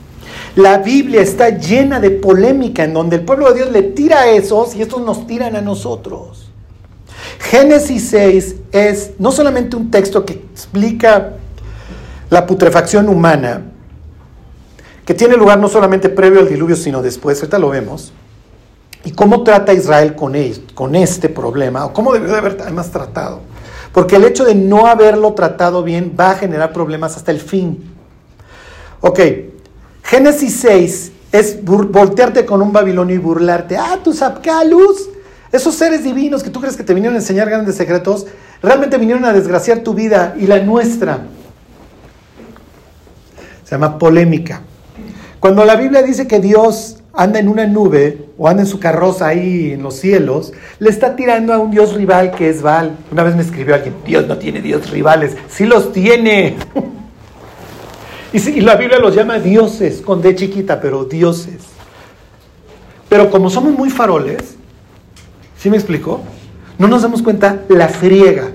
[0.57, 4.30] La Biblia está llena de polémica en donde el pueblo de Dios le tira a
[4.30, 6.51] esos y estos nos tiran a nosotros.
[7.38, 11.34] Génesis 6 es no solamente un texto que explica
[12.30, 13.62] la putrefacción humana,
[15.05, 18.12] que tiene lugar no solamente previo al diluvio, sino después, ahorita lo vemos,
[19.05, 21.84] ¿Y cómo trata Israel con, este problema?
[21.84, 23.40] ¿O cómo debió de haber además tratado?
[23.92, 27.92] Porque el hecho de no haberlo tratado bien va a generar problemas hasta el fin.
[29.00, 29.20] Ok,
[30.02, 33.76] Génesis 6 es voltearte con un babilonio y burlarte.
[33.76, 35.11] Ah, tus abcalus,
[35.52, 38.26] esos seres divinos que tú crees que te vinieron a enseñar grandes secretos,
[38.62, 41.26] realmente vinieron a desgraciar tu vida y la nuestra.
[43.64, 44.62] Se llama polémica.
[45.40, 49.28] Cuando la Biblia dice que Dios anda en una nube o anda en su carroza
[49.28, 52.96] ahí en los cielos, le está tirando a un dios rival que es Baal.
[53.10, 56.56] Una vez me escribió alguien, Dios no tiene dios rivales, sí los tiene.
[58.32, 61.62] y, la Biblia los llama dioses, con D chiquita, pero dioses.
[63.08, 64.56] Pero como somos muy faroles,
[65.56, 66.20] ¿sí me explico?
[66.78, 68.50] No nos damos cuenta la friega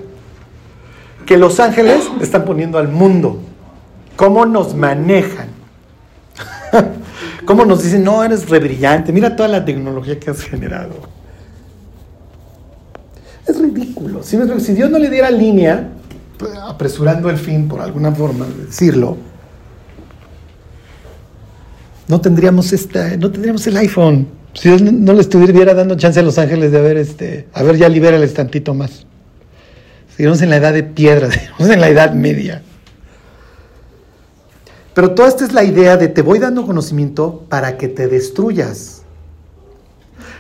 [1.26, 3.40] que los ángeles están poniendo al mundo,
[4.18, 5.48] cómo nos manejan.
[7.50, 10.92] ¿Cómo nos dicen, no, eres re brillante, mira toda la tecnología que has generado?
[13.48, 14.22] Es ridículo.
[14.22, 14.38] Si,
[14.76, 15.90] Dios no le diera línea,
[16.38, 19.18] pues, apresurando el fin por alguna forma de decirlo,
[22.08, 24.28] no tendríamos esta, no tendríamos el iPhone.
[24.54, 27.78] Si Dios no le estuviera dando chance a los ángeles de ver este, a ver,
[27.78, 29.08] ya libérales tantito más.
[30.16, 32.62] Seguimos en la edad de piedra, seguimos en la edad media.
[35.00, 39.04] Pero toda esta es la idea de te voy dando conocimiento para que te destruyas.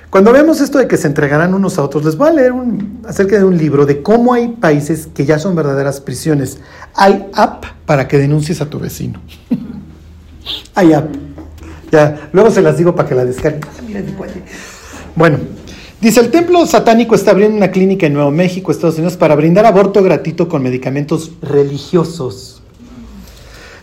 [0.09, 2.99] Cuando vemos esto de que se entregarán unos a otros, les voy a leer un,
[3.07, 6.57] acerca de un libro de cómo hay países que ya son verdaderas prisiones.
[6.93, 9.21] Hay app para que denuncies a tu vecino.
[10.75, 11.07] hay app.
[11.89, 13.61] Ya, luego se las digo para que la descarguen.
[15.15, 15.37] Bueno,
[16.01, 19.65] dice, el templo satánico está abriendo una clínica en Nuevo México, Estados Unidos, para brindar
[19.65, 22.58] aborto gratuito con medicamentos religiosos.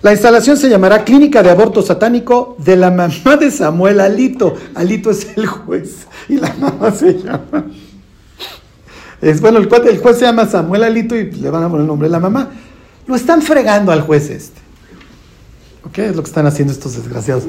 [0.06, 4.54] La instalación se llamará Clínica de Aborto Satánico de la mamá de Samuel Alito.
[4.76, 7.64] Alito es el juez y la mamá se llama.
[9.20, 11.88] Es, bueno, el, el juez se llama Samuel Alito y le van a poner el
[11.88, 12.50] nombre de la mamá.
[13.08, 14.60] Lo están fregando al juez este.
[15.84, 15.98] ¿Ok?
[15.98, 17.42] Es lo que están haciendo estos desgraciados.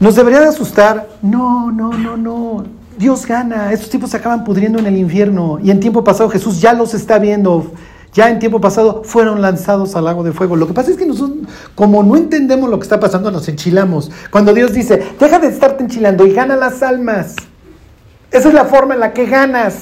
[0.00, 1.08] ¿Nos debería de asustar?
[1.22, 2.64] No, no, no, no.
[2.98, 3.72] Dios gana.
[3.72, 5.60] Estos tipos se acaban pudriendo en el infierno.
[5.62, 7.70] Y en tiempo pasado Jesús ya los está viendo
[8.12, 10.54] ya en tiempo pasado fueron lanzados al lago de fuego.
[10.56, 11.38] Lo que pasa es que nosotros,
[11.74, 14.10] como no entendemos lo que está pasando, nos enchilamos.
[14.30, 17.36] Cuando Dios dice, deja de estarte enchilando y gana las almas.
[18.30, 19.76] Esa es la forma en la que ganas.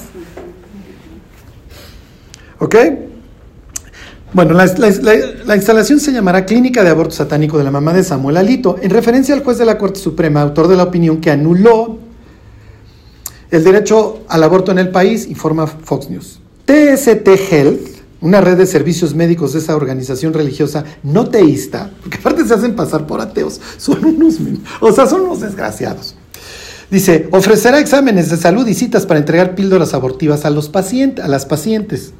[2.59, 2.75] ¿Ok?
[4.33, 4.65] Bueno, la,
[5.45, 8.91] la, instalación se llamará Clínica de Aborto Satánico de la Mamá de Samuel Alito, en
[8.91, 11.97] referencia al juez de la Corte Suprema, autor de la opinión que anuló
[13.49, 16.39] el derecho al aborto en el país, informa Fox News.
[16.65, 22.45] TST Health una red de servicios médicos de esa organización religiosa no teísta, porque aparte
[22.45, 24.35] se hacen pasar por ateos, son unos,
[24.79, 26.15] o sea, son unos desgraciados.
[26.91, 31.27] Dice, ofrecerá exámenes de salud y citas para entregar píldoras abortivas a, los pacientes, a
[31.27, 32.13] las pacientes.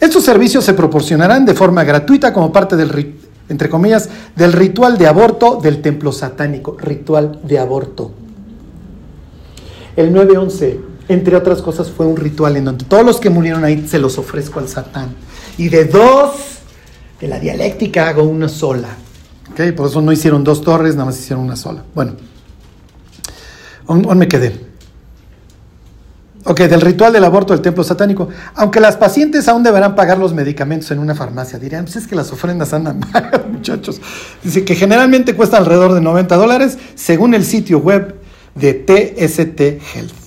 [0.00, 3.16] Estos servicios se proporcionarán de forma gratuita como parte del,
[3.48, 8.12] entre comillas, del ritual de aborto del templo satánico, ritual de aborto.
[9.96, 13.86] El 911 entre otras cosas, fue un ritual en donde todos los que murieron ahí
[13.86, 15.14] se los ofrezco al Satán.
[15.58, 16.32] Y de dos,
[17.20, 18.88] de la dialéctica hago una sola.
[19.52, 19.72] ¿Okay?
[19.72, 21.84] Por eso no hicieron dos torres, nada más hicieron una sola.
[21.94, 22.14] Bueno,
[23.86, 24.74] ¿dónde me quedé?
[26.46, 28.28] Ok, del ritual del aborto del templo satánico.
[28.54, 32.14] Aunque las pacientes aún deberán pagar los medicamentos en una farmacia, dirían, pues es que
[32.14, 34.00] las ofrendas andan mal, muchachos.
[34.42, 38.16] Dice que generalmente cuesta alrededor de 90 dólares, según el sitio web
[38.54, 39.60] de TST
[39.94, 40.23] Health.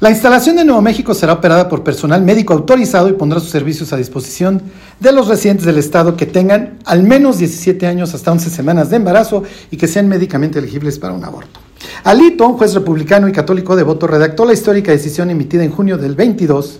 [0.00, 3.92] La instalación de Nuevo México será operada por personal médico autorizado y pondrá sus servicios
[3.92, 4.62] a disposición
[5.00, 8.96] de los residentes del Estado que tengan al menos 17 años hasta 11 semanas de
[8.96, 9.42] embarazo
[9.72, 11.58] y que sean médicamente elegibles para un aborto.
[12.04, 16.14] Alito, un juez republicano y católico devoto, redactó la histórica decisión emitida en junio del
[16.14, 16.78] 22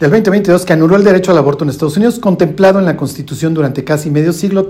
[0.00, 3.54] del 2022 que anuló el derecho al aborto en Estados Unidos, contemplado en la Constitución
[3.54, 4.68] durante casi medio siglo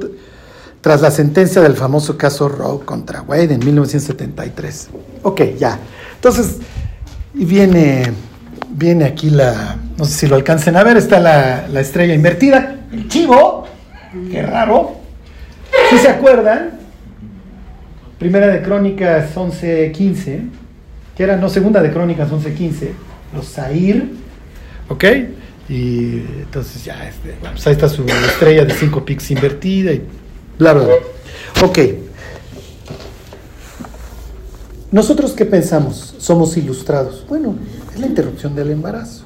[0.83, 4.89] tras la sentencia del famoso caso Roe contra Wade en 1973.
[5.23, 5.79] Ok, ya.
[6.17, 6.59] Entonces,
[7.35, 8.13] y viene,
[8.71, 13.09] viene aquí la, no sé si lo alcancen a ver, está la, estrella invertida, el
[13.09, 13.67] chivo,
[14.31, 14.97] qué raro.
[15.91, 16.79] Si se acuerdan,
[18.19, 20.49] primera de Crónicas 11.15,
[21.17, 22.91] que era, no, segunda de Crónicas 11.15,
[23.35, 24.11] los Zair,
[24.89, 25.05] ¿ok?
[25.69, 30.03] Y entonces ya, este, ahí está su estrella de cinco pics invertida y
[30.59, 30.95] bla, bla, bla.
[31.63, 31.79] Ok.
[34.95, 36.15] ¿Nosotros qué pensamos?
[36.19, 37.25] Somos ilustrados.
[37.29, 37.57] Bueno,
[37.93, 39.25] es la interrupción del embarazo.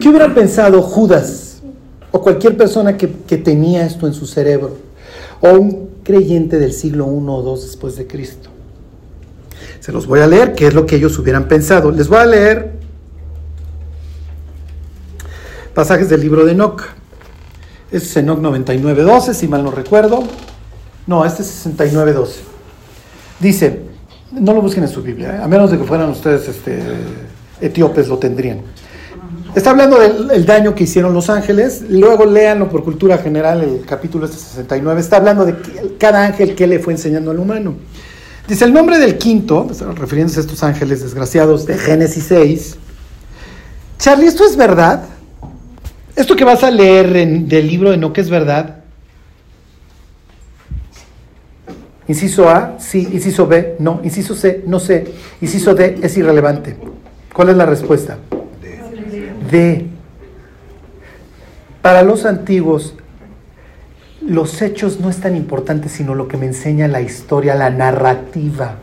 [0.00, 1.62] ¿Qué hubiera pensado Judas
[2.10, 4.78] o cualquier persona que, tenía esto en su cerebro?
[5.40, 8.50] O un creyente del siglo I o II después de Cristo.
[9.78, 11.92] Se los voy a leer, qué es lo que ellos hubieran pensado.
[11.92, 12.72] Les voy a leer
[15.72, 16.82] pasajes del libro de Enoch.
[17.92, 20.24] Este es Enoch 99.12, si mal no recuerdo.
[21.06, 22.51] No, este es 69.12.
[23.42, 23.80] Dice,
[24.30, 25.42] no lo busquen en su Biblia, ¿eh?
[25.42, 26.80] a menos de que fueran ustedes este,
[27.60, 28.60] etíopes, lo tendrían.
[29.56, 34.26] Está hablando del daño que hicieron los ángeles, luego léanlo por cultura general, el capítulo
[34.26, 35.56] este 69, está hablando de
[35.98, 37.74] cada ángel que le fue enseñando al humano.
[38.46, 42.76] Dice el nombre del quinto, refiriéndose a estos ángeles desgraciados de Génesis 6.
[43.98, 45.02] Charlie, ¿esto es verdad?
[46.14, 48.81] ¿Esto que vas a leer del libro de No que es verdad?
[52.08, 53.08] Inciso A, sí.
[53.12, 54.00] Inciso B, no.
[54.02, 55.12] Inciso C, no sé.
[55.40, 56.76] Inciso D, es irrelevante.
[57.32, 58.18] ¿Cuál es la respuesta?
[59.50, 59.86] D.
[61.80, 62.94] Para los antiguos,
[64.20, 68.76] los hechos no es tan importante, sino lo que me enseña la historia, la narrativa.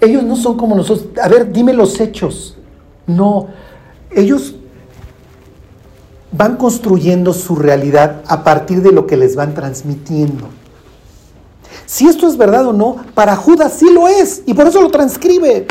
[0.00, 1.18] Ellos no son como nosotros.
[1.22, 2.58] A ver, dime los hechos.
[3.06, 3.48] No,
[4.10, 4.56] ellos
[6.32, 10.48] van construyendo su realidad a partir de lo que les van transmitiendo.
[11.86, 14.90] Si esto es verdad o no, para Judas sí lo es y por eso lo
[14.90, 15.66] transcribe.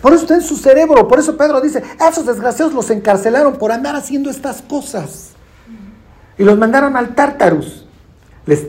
[0.00, 1.08] Por eso está en su cerebro.
[1.08, 5.30] Por eso Pedro dice, esos desgraciados los encarcelaron por andar haciendo estas cosas.
[6.36, 7.84] Y los mandaron al Tártarus.
[8.46, 8.66] Les,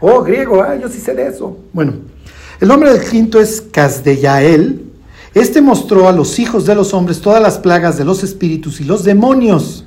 [0.00, 1.56] oh, griego, ah, yo sí sé de eso.
[1.72, 1.94] Bueno,
[2.60, 4.86] el nombre del quinto es Casdeyael.
[5.34, 8.84] Este mostró a los hijos de los hombres todas las plagas de los espíritus y
[8.84, 9.84] los demonios.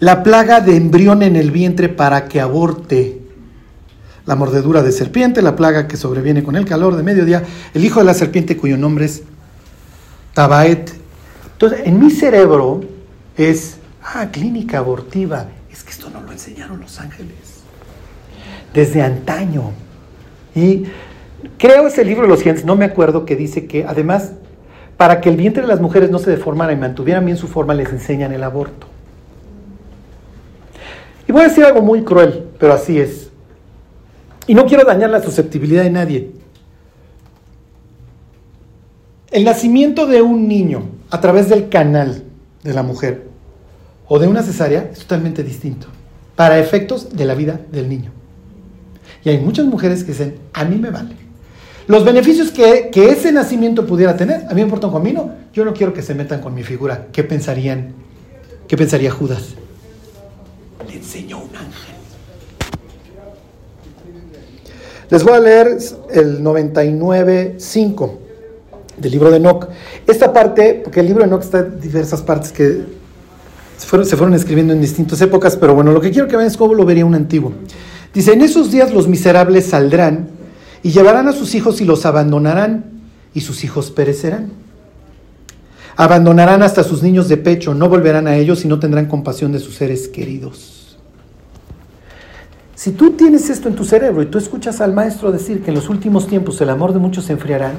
[0.00, 3.17] La plaga de embrión en el vientre para que aborte.
[4.28, 8.00] La mordedura de serpiente, la plaga que sobreviene con el calor de mediodía, el hijo
[8.00, 9.22] de la serpiente cuyo nombre es
[10.34, 10.92] Tabaet.
[11.52, 12.82] Entonces, en mi cerebro
[13.38, 15.46] es, ah, clínica abortiva.
[15.72, 17.32] Es que esto no lo enseñaron los ángeles.
[18.74, 19.70] Desde antaño.
[20.54, 20.84] Y
[21.56, 24.32] creo ese libro de los gigantes, no me acuerdo, que dice que además,
[24.98, 27.72] para que el vientre de las mujeres no se deformara y mantuvieran bien su forma,
[27.72, 28.88] les enseñan el aborto.
[31.26, 33.27] Y voy a decir algo muy cruel, pero así es.
[34.48, 36.32] Y no quiero dañar la susceptibilidad de nadie.
[39.30, 42.24] El nacimiento de un niño a través del canal
[42.64, 43.28] de la mujer
[44.08, 45.86] o de una cesárea es totalmente distinto
[46.34, 48.10] para efectos de la vida del niño.
[49.22, 51.14] Y hay muchas mujeres que dicen, a mí me vale.
[51.86, 55.66] Los beneficios que, que ese nacimiento pudiera tener, a mí me importa un comino, yo
[55.66, 57.08] no quiero que se metan con mi figura.
[57.12, 57.92] ¿Qué pensarían?
[58.66, 59.54] ¿Qué pensaría Judas?
[60.88, 61.98] Le enseñó un ángel.
[65.10, 65.78] Les voy a leer
[66.10, 68.10] el 99.5
[68.98, 69.68] del libro de Enoch.
[70.06, 72.82] Esta parte, porque el libro de Enoch está en diversas partes que
[73.78, 76.48] se fueron, se fueron escribiendo en distintas épocas, pero bueno, lo que quiero que vean
[76.48, 77.52] es cómo lo vería un antiguo.
[78.12, 80.28] Dice, en esos días los miserables saldrán
[80.82, 82.84] y llevarán a sus hijos y los abandonarán,
[83.34, 84.50] y sus hijos perecerán.
[85.96, 89.58] Abandonarán hasta sus niños de pecho, no volverán a ellos y no tendrán compasión de
[89.58, 90.77] sus seres queridos.
[92.78, 95.74] Si tú tienes esto en tu cerebro y tú escuchas al maestro decir que en
[95.74, 97.72] los últimos tiempos el amor de muchos se enfriará,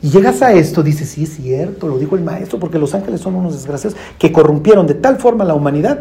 [0.00, 3.20] y llegas a esto, dices, sí es cierto, lo dijo el maestro, porque los ángeles
[3.20, 6.00] son unos desgraciados que corrompieron de tal forma la humanidad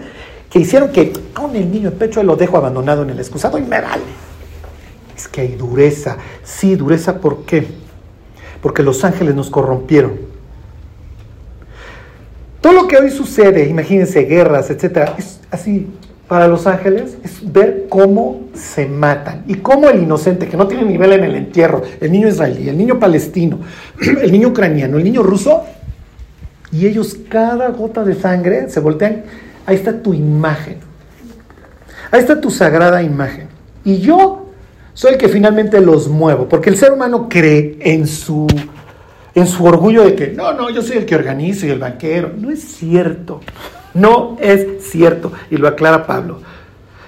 [0.49, 3.63] que hicieron que con el niño de pecho lo dejo abandonado en el excusado y
[3.63, 4.03] me vale.
[5.13, 6.15] Es que hay dureza.
[6.41, 7.67] Sí, dureza, ¿por qué?
[8.61, 10.13] Porque los ángeles nos corrompieron.
[12.61, 15.89] Todo lo que hoy sucede, imagínense guerras, etcétera, es así
[16.31, 20.85] para los ángeles es ver cómo se matan y cómo el inocente que no tiene
[20.85, 23.59] nivel en el entierro, el niño israelí, el niño palestino,
[23.99, 25.63] el niño ucraniano, el niño ruso,
[26.71, 29.23] y ellos cada gota de sangre se voltean,
[29.65, 30.77] ahí está tu imagen,
[32.11, 33.49] ahí está tu sagrada imagen.
[33.83, 34.51] Y yo
[34.93, 38.47] soy el que finalmente los muevo, porque el ser humano cree en su,
[39.35, 42.31] en su orgullo de que, no, no, yo soy el que organizo y el banquero.
[42.37, 43.41] No es cierto.
[43.93, 46.41] No es cierto, y lo aclara Pablo.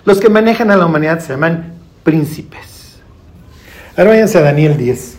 [0.06, 1.74] Los que manejan a la humanidad se llaman
[2.04, 3.00] príncipes.
[3.96, 5.18] Ahora váyanse a Daniel 10.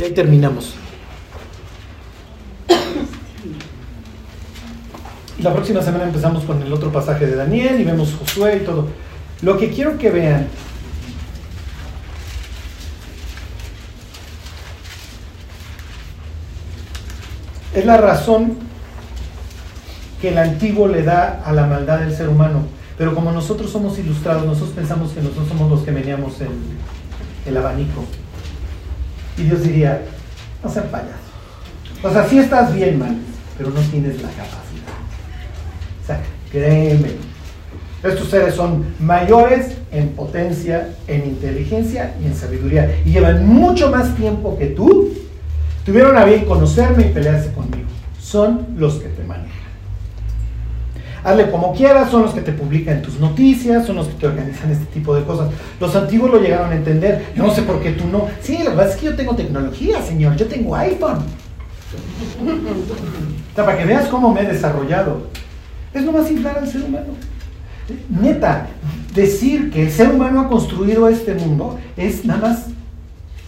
[0.00, 0.74] Y ahí terminamos.
[5.42, 8.88] La próxima semana empezamos con el otro pasaje de Daniel y vemos Josué y todo.
[9.42, 10.46] Lo que quiero que vean
[17.74, 18.58] es la razón
[20.22, 22.62] que el antiguo le da a la maldad del ser humano.
[22.96, 26.50] Pero como nosotros somos ilustrados, nosotros pensamos que nosotros somos los que meneamos el,
[27.44, 28.04] el abanico.
[29.36, 30.00] Y Dios diría,
[30.62, 31.16] no sean payasos.
[32.04, 33.16] O sea, sí estás bien, mal,
[33.58, 34.94] pero no tienes la capacidad.
[36.00, 37.16] O sea, créeme.
[38.04, 42.96] Estos seres son mayores en potencia, en inteligencia y en sabiduría.
[43.04, 45.14] Y llevan mucho más tiempo que tú.
[45.84, 47.88] Tuvieron a bien conocerme y pelearse conmigo.
[48.20, 49.61] Son los que te manejan
[51.24, 54.70] hazle como quieras, son los que te publican tus noticias, son los que te organizan
[54.70, 55.50] este tipo de cosas.
[55.80, 58.28] Los antiguos lo llegaron a entender, yo no sé por qué tú no.
[58.40, 61.18] Sí, la verdad es que yo tengo tecnología, señor, yo tengo iPhone.
[62.40, 65.28] O sea, para que veas cómo me he desarrollado.
[65.92, 67.14] Es lo más inflar al ser humano.
[68.08, 68.68] Neta,
[69.14, 72.66] decir que el ser humano ha construido este mundo es nada más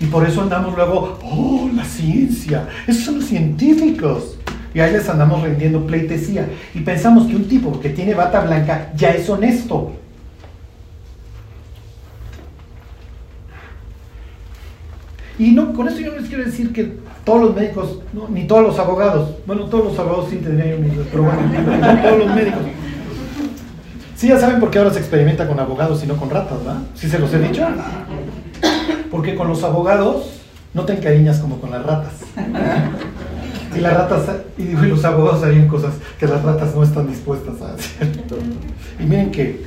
[0.01, 4.37] y por eso andamos luego, oh, la ciencia, esos son los científicos.
[4.75, 6.49] Y ahí les andamos rendiendo pleitesía.
[6.75, 9.93] Y pensamos que un tipo que tiene bata blanca ya es honesto.
[15.39, 18.63] Y no, con esto yo no les quiero decir que todos los médicos, ni todos
[18.63, 21.41] los abogados, bueno, todos los abogados sí tendrían un pero bueno,
[21.81, 22.61] no todos los médicos.
[24.17, 26.83] Sí, ya saben por qué ahora se experimenta con abogados y no con ratas, ¿verdad?
[26.95, 27.67] Sí se los he dicho.
[29.11, 30.41] Porque con los abogados
[30.73, 32.13] no te encariñas como con las ratas.
[33.77, 34.23] Y las ratas,
[34.57, 38.25] y los abogados harían cosas que las ratas no están dispuestas a hacer.
[39.01, 39.65] Y miren que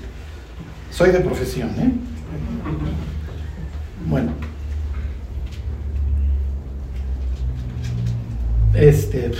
[0.91, 1.91] soy de profesión, ¿eh?
[4.07, 4.31] Bueno.
[8.73, 9.31] Este,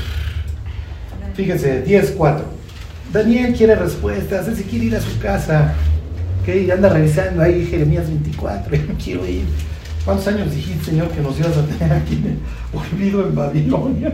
[1.35, 2.41] fíjense, 10.4.
[3.13, 5.73] Daniel quiere respuestas, él se quiere ir a su casa.
[6.41, 6.55] ¿ok?
[6.55, 8.75] Y anda revisando ahí Jeremías 24.
[8.87, 9.45] Yo quiero ir.
[10.03, 12.23] ¿Cuántos años dijiste, Señor, que nos ibas a tener aquí
[12.73, 14.13] olvido en Babilonia?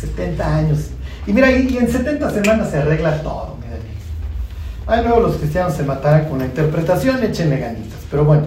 [0.00, 0.90] 70 años.
[1.26, 3.56] Y mira, y, y en 70 semanas se arregla todo.
[3.60, 3.76] Mira.
[4.86, 7.98] Ahí luego los cristianos se matarán con la interpretación, échenle ganitas.
[8.10, 8.44] Pero bueno,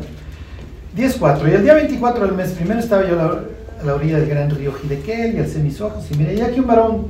[0.95, 1.51] 10.4.
[1.51, 3.39] Y el día 24 del mes primero estaba yo a la,
[3.81, 6.59] a la orilla del gran río Hidekel y alcé mis ojos y miré, y aquí
[6.59, 7.07] un varón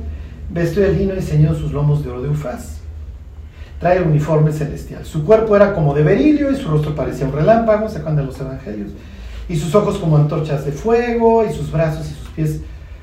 [0.50, 2.80] vestido de lino y ceñido sus lomos de oro de ufaz.
[3.78, 5.06] Trae el uniforme celestial.
[5.06, 8.38] Su cuerpo era como de berilio y su rostro parecía un relámpago, sacan de los
[8.38, 8.90] evangelios.
[9.48, 12.60] Y sus ojos como antorchas de fuego y sus brazos y sus pies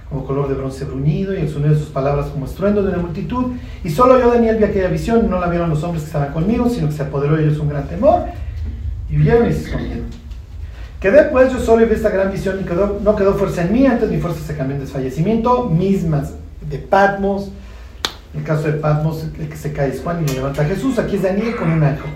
[0.09, 2.99] como color de bronce bruñido y el sonido de sus palabras como estruendo de una
[2.99, 3.53] multitud.
[3.83, 6.69] Y solo yo, Daniel, vi aquella visión, no la vieron los hombres que estaban conmigo,
[6.69, 8.25] sino que se apoderó de ellos un gran temor
[9.09, 10.05] y huyeron y se escondieron.
[10.99, 13.85] Quedé pues yo solo vi esta gran visión y quedó, no quedó fuerza en mí,
[13.85, 16.33] antes mi fuerza se cambió en desfallecimiento, mismas
[16.67, 17.51] de Patmos,
[18.35, 21.17] el caso de Patmos, el que se cae es Juan y lo levanta Jesús, aquí
[21.17, 22.09] es Daniel con un ángel.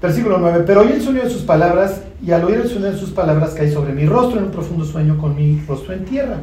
[0.00, 2.98] Versículo 9, pero oí el sonido de sus palabras y al oír el sonido de
[2.98, 6.36] sus palabras caí sobre mi rostro en un profundo sueño con mi rostro en tierra.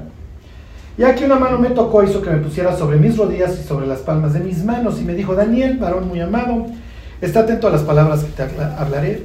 [0.98, 3.88] Y aquí una mano me tocó, hizo que me pusiera sobre mis rodillas y sobre
[3.88, 6.66] las palmas de mis manos y me dijo, Daniel, varón muy amado,
[7.22, 8.44] está atento a las palabras que te
[8.78, 9.24] hablaré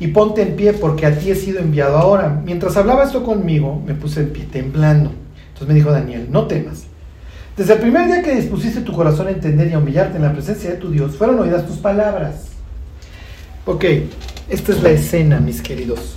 [0.00, 2.40] y ponte en pie porque a ti he sido enviado ahora.
[2.44, 5.12] Mientras hablaba esto conmigo, me puse en pie temblando.
[5.48, 6.86] Entonces me dijo Daniel, no temas.
[7.56, 10.32] Desde el primer día que dispusiste tu corazón a entender y a humillarte en la
[10.32, 12.51] presencia de tu Dios, fueron oídas tus palabras.
[13.64, 13.84] Ok,
[14.48, 16.16] esta es la escena, mis queridos.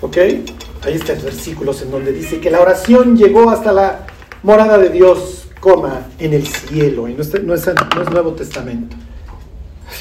[0.00, 4.06] Ok, ahí está el versículos en donde dice que la oración llegó hasta la
[4.42, 7.08] morada de Dios, coma, en el cielo.
[7.08, 8.96] Y no es, no es, no es Nuevo Testamento.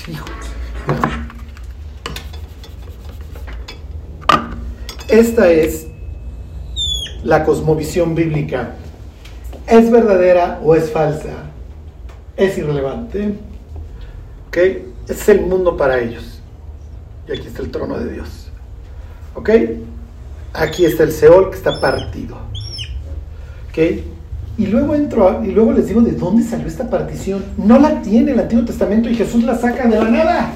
[0.08, 0.26] Hijo.
[5.08, 5.86] Esta es
[7.24, 8.76] la cosmovisión bíblica.
[9.68, 11.52] ¿Es verdadera o es falsa?
[12.36, 13.36] Es irrelevante.
[14.56, 15.10] ¿Ok?
[15.10, 16.40] Es el mundo para ellos.
[17.28, 18.50] Y aquí está el trono de Dios.
[19.34, 19.50] ¿Ok?
[20.54, 22.38] Aquí está el Seol que está partido.
[23.68, 23.78] ¿Ok?
[24.58, 27.44] Y luego entro y luego les digo de dónde salió esta partición.
[27.58, 30.54] No la tiene el Antiguo Testamento y Jesús la saca de la nada.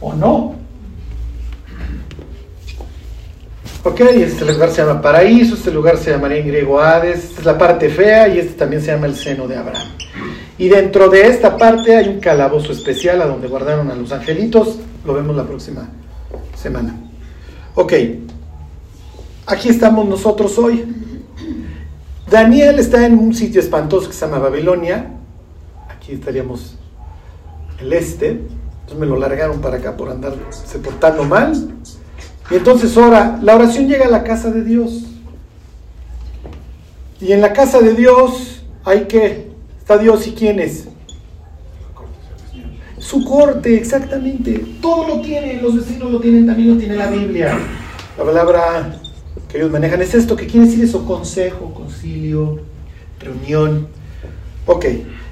[0.00, 0.54] ¿O no?
[3.82, 7.44] Ok, este lugar se llama paraíso, este lugar se llamaría en griego Hades, esta es
[7.44, 9.88] la parte fea y este también se llama el seno de Abraham.
[10.56, 14.78] Y dentro de esta parte hay un calabozo especial a donde guardaron a los angelitos,
[15.04, 15.88] lo vemos la próxima
[16.54, 16.96] semana.
[17.74, 17.92] Ok,
[19.46, 20.84] aquí estamos nosotros hoy.
[22.30, 25.10] Daniel está en un sitio espantoso que se llama Babilonia,
[25.88, 26.76] aquí estaríamos
[27.80, 31.74] el este, entonces me lo largaron para acá por andarse portando mal.
[32.50, 35.04] Y entonces ora, la oración llega a la casa de Dios.
[37.20, 39.53] Y en la casa de Dios hay que,
[39.84, 40.88] está Dios y quién es.
[42.98, 44.64] Su corte, exactamente.
[44.80, 47.58] Todo lo tiene, los vecinos lo tienen, también lo tiene la Biblia.
[48.16, 48.98] La palabra
[49.46, 52.60] que ellos manejan es esto, que quiere decir eso, consejo, concilio,
[53.20, 53.88] reunión.
[54.64, 54.86] Ok,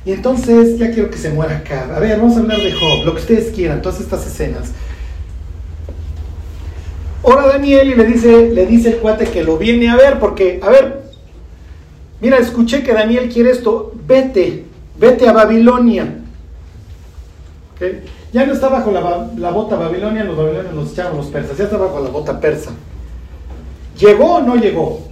[0.05, 1.97] y entonces ya quiero que se muera acá.
[1.97, 4.73] A ver, vamos a hablar de Job, lo que ustedes quieran, todas estas escenas.
[7.23, 10.61] Ora Daniel y le dice, le dice el cuate que lo viene a ver, porque,
[10.63, 11.02] a ver,
[12.23, 14.65] mira, escuché que Daniel quiere esto, vete,
[14.99, 16.21] vete a Babilonia.
[17.75, 18.05] ¿Okay?
[18.33, 21.77] Ya no está bajo la, bota babilonia, los babilonios los echaron los persas, ya está
[21.77, 22.71] bajo la bota persa.
[23.99, 25.07] ¿Llegó o no llegó?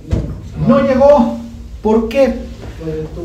[0.67, 1.37] No llegó.
[1.83, 2.33] ¿Por qué?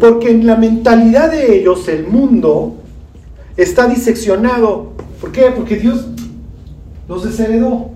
[0.01, 2.75] Porque en la mentalidad de ellos el mundo
[3.55, 4.91] está diseccionado.
[5.21, 5.43] ¿Por qué?
[5.55, 6.07] Porque Dios
[7.07, 7.91] los desheredó.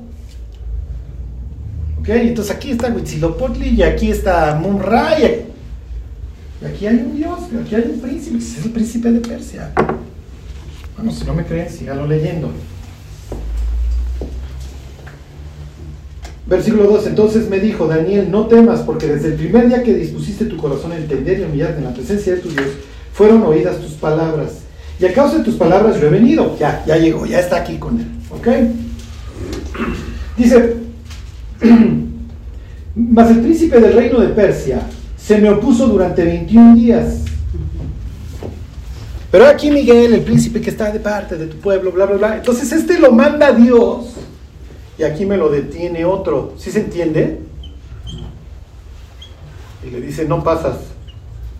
[2.00, 2.08] ¿Ok?
[2.08, 5.49] Entonces aquí está Huitzilopochtli y aquí está Munra y
[6.66, 9.72] aquí hay un Dios, aquí hay un príncipe, es el príncipe de Persia.
[10.98, 12.52] Bueno, si no me creen, síganlo leyendo.
[16.46, 17.08] Versículo 2.
[17.08, 20.92] Entonces me dijo, Daniel, no temas, porque desde el primer día que dispusiste tu corazón
[20.92, 22.68] a entender y humillarte en la presencia de tu Dios,
[23.14, 24.64] fueron oídas tus palabras.
[25.00, 26.58] Y a causa de tus palabras yo he venido.
[26.60, 28.08] Ya, ya llegó, ya está aquí con él.
[28.32, 28.48] ¿Ok?
[30.36, 30.76] Dice,
[32.96, 34.82] mas el príncipe del reino de Persia
[35.30, 37.20] se me opuso durante 21 días.
[39.30, 42.38] Pero aquí Miguel, el príncipe que está de parte de tu pueblo, bla, bla, bla.
[42.38, 44.08] Entonces este lo manda Dios
[44.98, 46.56] y aquí me lo detiene otro.
[46.58, 47.42] ¿Sí se entiende?
[49.86, 50.78] Y le dice, no pasas.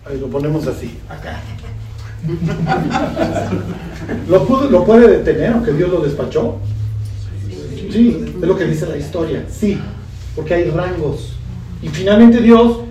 [0.04, 1.40] Ahí lo ponemos así, acá.
[4.28, 6.56] ¿Lo, pudo, ¿Lo puede detener aunque Dios lo despachó?
[7.92, 9.44] Sí, es lo que dice la historia.
[9.48, 9.78] Sí,
[10.34, 11.36] porque hay rangos.
[11.80, 12.89] Y finalmente Dios,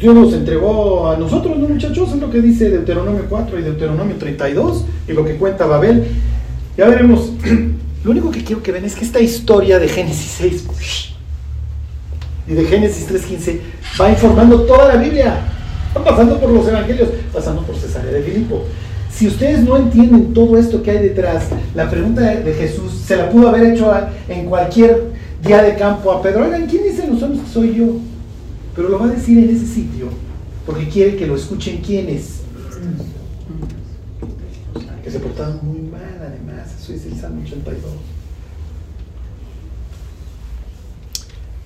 [0.00, 2.12] Dios nos entregó a nosotros, ¿no muchachos?
[2.12, 6.06] Es lo que dice Deuteronomio 4 y Deuteronomio 32 y lo que cuenta Babel.
[6.76, 7.32] Ya veremos.
[8.04, 10.64] Lo único que quiero que vean es que esta historia de Génesis 6
[12.46, 13.58] y de Génesis 3.15
[14.00, 15.40] va informando toda la Biblia.
[15.96, 18.62] Va pasando por los evangelios, pasando por Cesarea de Filipo.
[19.10, 23.28] Si ustedes no entienden todo esto que hay detrás, la pregunta de Jesús se la
[23.28, 23.92] pudo haber hecho
[24.28, 25.04] en cualquier
[25.42, 26.44] día de campo a Pedro.
[26.44, 27.86] Oigan, ¿quién dice los hombres que soy yo?
[28.76, 30.08] Pero lo va a decir en ese sitio,
[30.66, 32.42] porque quiere que lo escuchen quiénes.
[35.02, 36.74] Que se portaban muy mal, además.
[36.78, 37.82] Eso es el Salmo 82.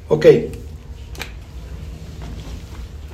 [0.08, 0.26] Ok.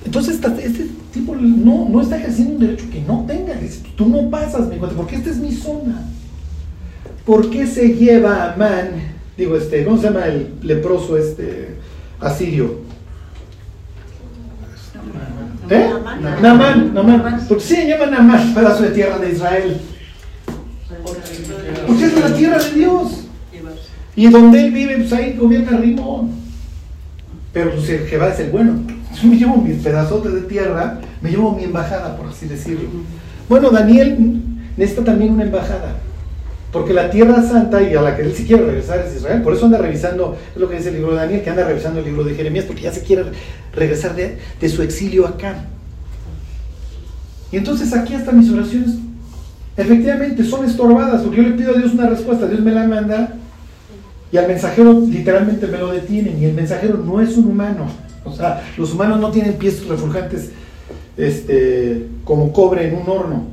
[0.05, 3.55] Entonces, este tipo no, no está ejerciendo un derecho que no tenga.
[3.97, 6.07] Tú no pasas, mi porque esta es mi zona.
[7.24, 8.90] ¿Por qué se lleva a Amán,
[9.36, 11.76] digo, este, ¿cómo se llama el leproso este
[12.20, 12.86] asirio?
[15.71, 15.91] ¿Eh?
[16.43, 17.47] Namán, Namán.
[17.47, 19.81] ¿Por qué se llama Namán, pedazo de tierra de Israel?
[21.87, 23.25] Porque es la tierra de Dios.
[24.14, 26.31] Y donde él vive, pues ahí gobierna Rimón.
[27.53, 28.81] Pero pues Jehová es el bueno.
[29.21, 32.89] Yo me llevo mis pedazotes de tierra, me llevo mi embajada, por así decirlo.
[33.49, 34.43] Bueno, Daniel
[34.77, 35.97] necesita también una embajada.
[36.73, 39.43] Porque la tierra santa y a la que él sí quiere regresar es Israel.
[39.43, 42.01] Por eso anda revisando, es lo que dice el libro de Daniel, que anda revisando
[42.01, 43.25] el libro de Jeremías, porque ya se quiere
[43.73, 45.64] regresar de, su exilio acá.
[47.53, 48.91] Y entonces aquí están mis oraciones.
[49.77, 53.35] Efectivamente, son estorbadas, porque yo le pido a Dios una respuesta, Dios me la manda,
[54.33, 57.87] y al mensajero literalmente me lo detienen, y el mensajero no es un humano.
[58.25, 60.51] O sea, los humanos no tienen pies refulgantes
[61.17, 63.45] este, como cobre en un horno.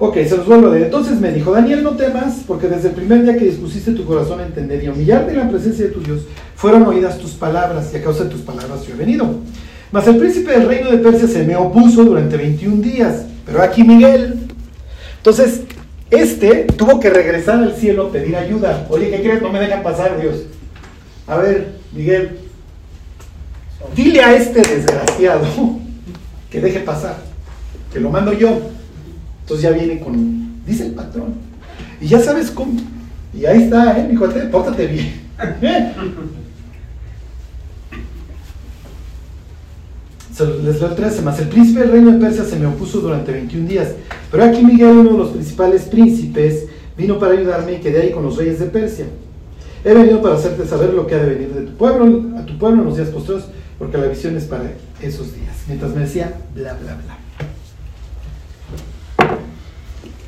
[0.00, 0.84] Ok, se los vuelvo a leer.
[0.84, 4.38] Entonces me dijo, Daniel, no temas, porque desde el primer día que dispusiste tu corazón
[4.38, 6.22] a entender y humillarte en la presencia de tu Dios,
[6.54, 9.26] fueron oídas tus palabras, y a causa de tus palabras yo he venido.
[9.90, 13.82] Mas el príncipe del reino de Persia se me opuso durante 21 días, pero aquí
[13.82, 14.38] Miguel.
[15.16, 15.62] Entonces,
[16.10, 18.86] este tuvo que regresar al cielo a pedir ayuda.
[18.90, 19.42] Oye, ¿qué crees?
[19.42, 20.42] No me dejan pasar, Dios.
[21.26, 22.38] A ver, Miguel,
[23.96, 25.44] dile a este desgraciado
[26.50, 27.16] que deje pasar,
[27.92, 28.77] que lo mando yo.
[29.48, 31.32] Entonces ya viene con, dice el patrón.
[32.02, 32.78] Y ya sabes cómo.
[33.32, 34.06] Y ahí está, ¿eh?
[34.06, 35.22] Mi cuate, pórtate bien.
[40.38, 41.40] Les leo el 13 más.
[41.40, 43.94] El príncipe del reino de Persia se me opuso durante 21 días.
[44.30, 46.66] Pero aquí Miguel, uno de los principales príncipes,
[46.98, 49.06] vino para ayudarme y quedé ahí con los reyes de Persia.
[49.82, 52.58] He venido para hacerte saber lo que ha de venir de tu pueblo, a tu
[52.58, 54.64] pueblo en los días posteriores, porque la visión es para
[55.00, 55.56] esos días.
[55.66, 57.17] Mientras me decía, bla, bla, bla.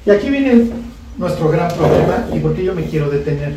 [0.07, 0.71] Y aquí viene
[1.19, 3.55] nuestro gran problema y por qué yo me quiero detener.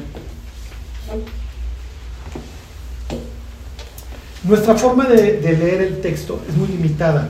[4.43, 7.29] Nuestra forma de, leer el texto es muy limitada.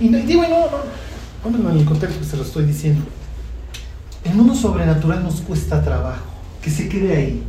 [0.00, 3.04] Y digo, no, no, en el contexto que se lo estoy diciendo.
[4.24, 6.24] El mundo sobrenatural nos cuesta trabajo,
[6.62, 7.42] que se quede ahí.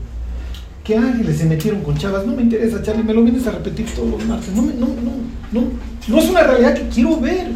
[0.84, 3.86] Que ángeles se metieron con chavas, no me interesa, Charlie, me lo vienes a repetir
[3.96, 4.54] todos los martes.
[4.54, 5.12] No, no, no,
[5.54, 5.68] no,
[6.08, 7.54] no es una realidad que quiero ver.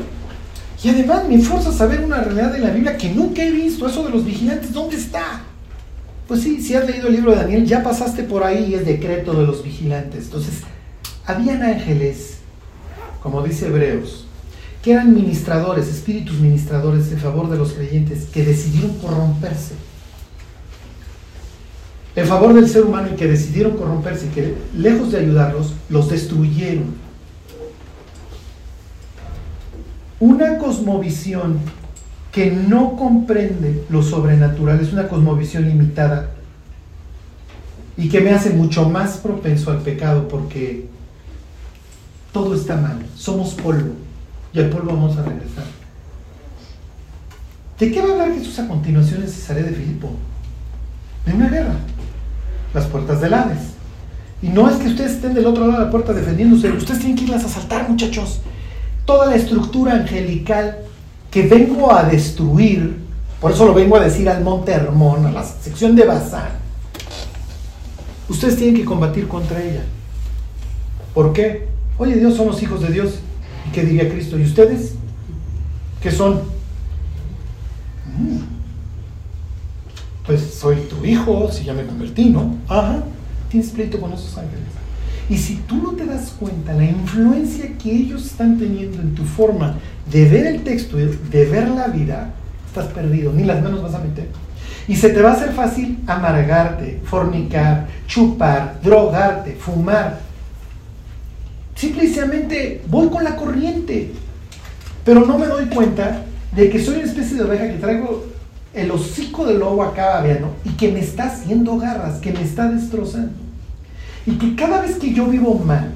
[0.81, 3.87] Y además me fuerza a saber una realidad de la Biblia que nunca he visto,
[3.87, 5.41] eso de los vigilantes, ¿dónde está?
[6.27, 8.85] Pues sí, si has leído el libro de Daniel, ya pasaste por ahí y es
[8.85, 10.25] decreto de los vigilantes.
[10.25, 10.61] Entonces,
[11.25, 12.37] habían ángeles,
[13.21, 14.25] como dice Hebreos,
[14.81, 19.73] que eran ministradores, espíritus ministradores en favor de los creyentes, que decidieron corromperse.
[22.15, 26.09] En favor del ser humano y que decidieron corromperse, y que lejos de ayudarlos, los
[26.09, 26.95] destruyeron
[30.19, 31.59] Una cosmovisión
[32.31, 36.31] que no comprende lo sobrenatural es una cosmovisión limitada
[37.95, 40.87] y que me hace mucho más propenso al pecado porque
[42.33, 43.93] todo está mal, somos polvo
[44.53, 45.65] y al polvo vamos a regresar.
[47.79, 50.11] ¿De qué va a hablar Jesús a continuación en Cesarea de Filipo?
[51.25, 51.75] De una guerra,
[52.73, 53.69] las puertas del Hades.
[54.41, 57.17] Y no es que ustedes estén del otro lado de la puerta defendiéndose, ustedes tienen
[57.17, 58.41] que irlas a asaltar, muchachos
[59.09, 60.81] toda la estructura angelical
[61.31, 62.95] que vengo a destruir,
[63.41, 66.51] por eso lo vengo a decir al monte Hermón, a la sección de Bazán,
[68.29, 69.83] ustedes tienen que combatir contra ella.
[71.15, 71.67] ¿Por qué?
[71.97, 73.15] Oye, Dios, somos hijos de Dios.
[73.67, 74.37] ¿Y qué diría Cristo?
[74.37, 74.93] ¿Y ustedes?
[76.03, 76.43] ¿Qué son?
[78.15, 78.41] Mm.
[80.27, 82.57] Pues soy tu hijo, si ya me convertí, ¿no?
[82.67, 83.01] Ajá,
[83.49, 84.69] tienes pleito con esos ángeles.
[85.29, 89.23] Y si tú no te das cuenta la influencia que ellos están teniendo en tu
[89.23, 89.77] forma
[90.11, 92.31] de ver el texto, de ver la vida,
[92.67, 94.27] estás perdido, ni las manos vas a meter.
[94.87, 100.19] Y se te va a hacer fácil amargarte, fornicar, chupar, drogarte, fumar.
[101.75, 104.11] Simplemente voy con la corriente.
[105.05, 106.23] Pero no me doy cuenta
[106.55, 108.25] de que soy una especie de oveja que traigo
[108.73, 112.67] el hocico del lobo acá babeando y que me está haciendo garras, que me está
[112.69, 113.48] destrozando.
[114.25, 115.91] Y que cada vez que yo vivo mal,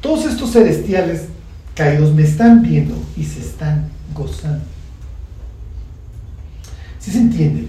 [0.00, 1.26] todos estos celestiales
[1.74, 4.64] caídos me están viendo y se están gozando.
[6.98, 7.66] ¿Sí se entiende?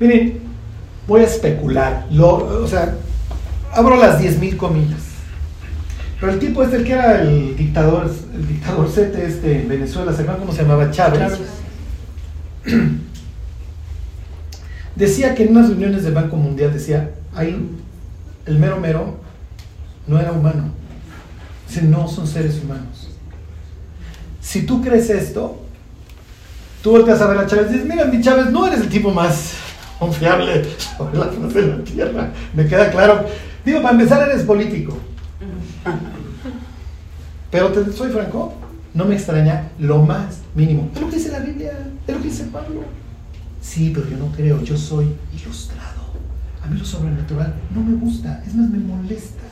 [0.00, 0.40] Miren,
[1.06, 2.94] voy a especular, lo, o sea,
[3.72, 5.06] abro las 10.000 comillas.
[6.20, 10.12] Pero el tipo este, el que era el dictador, el dictador este, este en Venezuela,
[10.12, 10.90] ¿se acuerdan cómo se llamaba?
[10.90, 11.38] Chávez.
[14.96, 17.68] Decía que en unas reuniones del Banco Mundial decía, ahí
[18.46, 19.16] el mero mero
[20.06, 20.70] no era humano.
[21.68, 23.08] Dice, no son seres humanos.
[24.40, 25.60] Si tú crees esto,
[26.82, 29.10] tú volteas a ver a Chávez y dices, mira, mi Chávez, no eres el tipo
[29.10, 29.54] más
[29.98, 30.64] confiable
[30.96, 32.32] sobre la faz de la tierra.
[32.54, 33.26] Me queda claro.
[33.64, 34.96] Digo, para empezar, eres político.
[37.50, 38.54] Pero te soy franco,
[38.94, 40.90] no me extraña lo más mínimo.
[40.94, 41.72] Es lo que dice la Biblia,
[42.06, 42.84] es lo que dice Pablo.
[43.60, 45.95] Sí, pero yo no creo, yo soy ilustrado.
[46.66, 49.44] A mí lo sobrenatural no me gusta, es más, me molesta.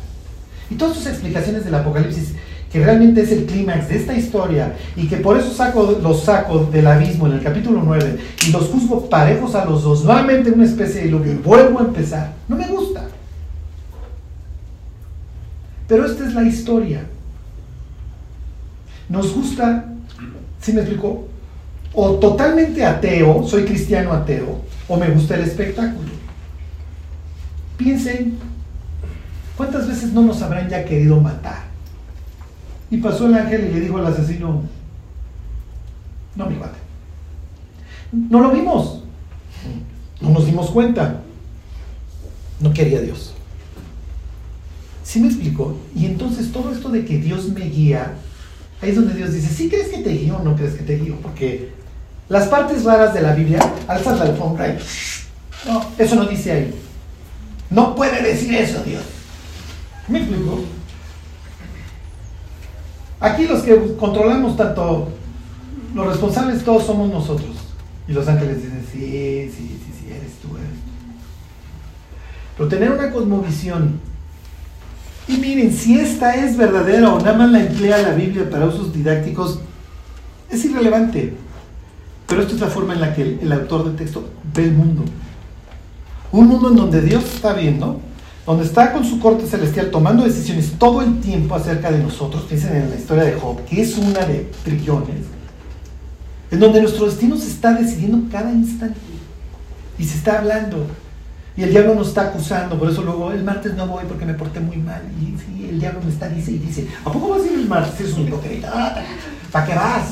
[0.69, 2.35] Y todas sus explicaciones del Apocalipsis,
[2.73, 6.65] que realmente es el clímax de esta historia, y que por eso saco, los saco
[6.65, 10.65] del abismo en el capítulo 9 y los juzgo parejos a los dos, nuevamente una
[10.65, 13.05] especie de diluvio, y vuelvo a empezar, no me gusta.
[15.87, 17.05] Pero esta es la historia.
[19.09, 19.85] Nos gusta,
[20.61, 21.29] si me explico?
[21.93, 26.14] O totalmente ateo, soy cristiano ateo, o me gusta el espectáculo.
[27.77, 28.39] Piensen,
[29.57, 31.65] ¿cuántas veces no nos habrán ya querido matar?
[32.91, 34.63] Y pasó el ángel y le dijo al asesino,
[36.37, 36.79] no mi cuate.
[38.13, 39.03] No lo vimos.
[40.21, 41.21] No nos dimos cuenta.
[42.61, 43.35] No quería Dios.
[45.03, 45.77] ¿Sí me explico?
[45.95, 48.15] Y entonces todo esto de que Dios me guía,
[48.81, 50.99] ahí es donde Dios dice, ¿sí crees que te guío o no crees que te
[50.99, 51.17] guío?
[51.21, 51.73] Porque
[52.29, 54.79] las partes raras de la Biblia, alzas la alfombra y...
[55.99, 56.75] Eso no dice ahí.
[57.71, 59.03] No puede decir eso Dios.
[60.09, 60.65] ¿Me explico?
[63.21, 65.09] Aquí los que controlamos tanto,
[65.95, 67.57] los responsables todos somos nosotros.
[68.07, 70.91] Y los ángeles dicen, sí, sí, sí, sí, eres tú, eres tú.
[72.57, 74.01] Pero tener una cosmovisión
[75.27, 78.93] y miren, si esta es verdadera o nada más la emplea la Biblia para usos
[78.93, 79.61] didácticos,
[80.51, 81.35] es irrelevante.
[82.27, 84.73] Pero esta es la forma en la que el, el, autor del texto ve el
[84.73, 85.03] mundo.
[86.35, 88.01] Un mundo en donde Dios está viendo,
[88.45, 92.43] donde está con su corte celestial tomando decisiones todo el tiempo acerca de nosotros.
[92.49, 95.27] Piensen en la historia de Job, que es una de trillones.
[96.51, 98.99] En donde nuestro destino se está decidiendo cada instante.
[99.97, 100.85] Y se está hablando.
[101.57, 104.35] Y el diablo nos está acusando, por eso luego el martes no voy porque me
[104.35, 105.03] porté muy mal.
[105.21, 107.69] Y sí, el diablo me está dice y dice, ¿a poco vas a ir el
[107.69, 108.09] martes?
[108.09, 109.05] Es un hipócrita.
[109.53, 110.07] ¿Para qué vas?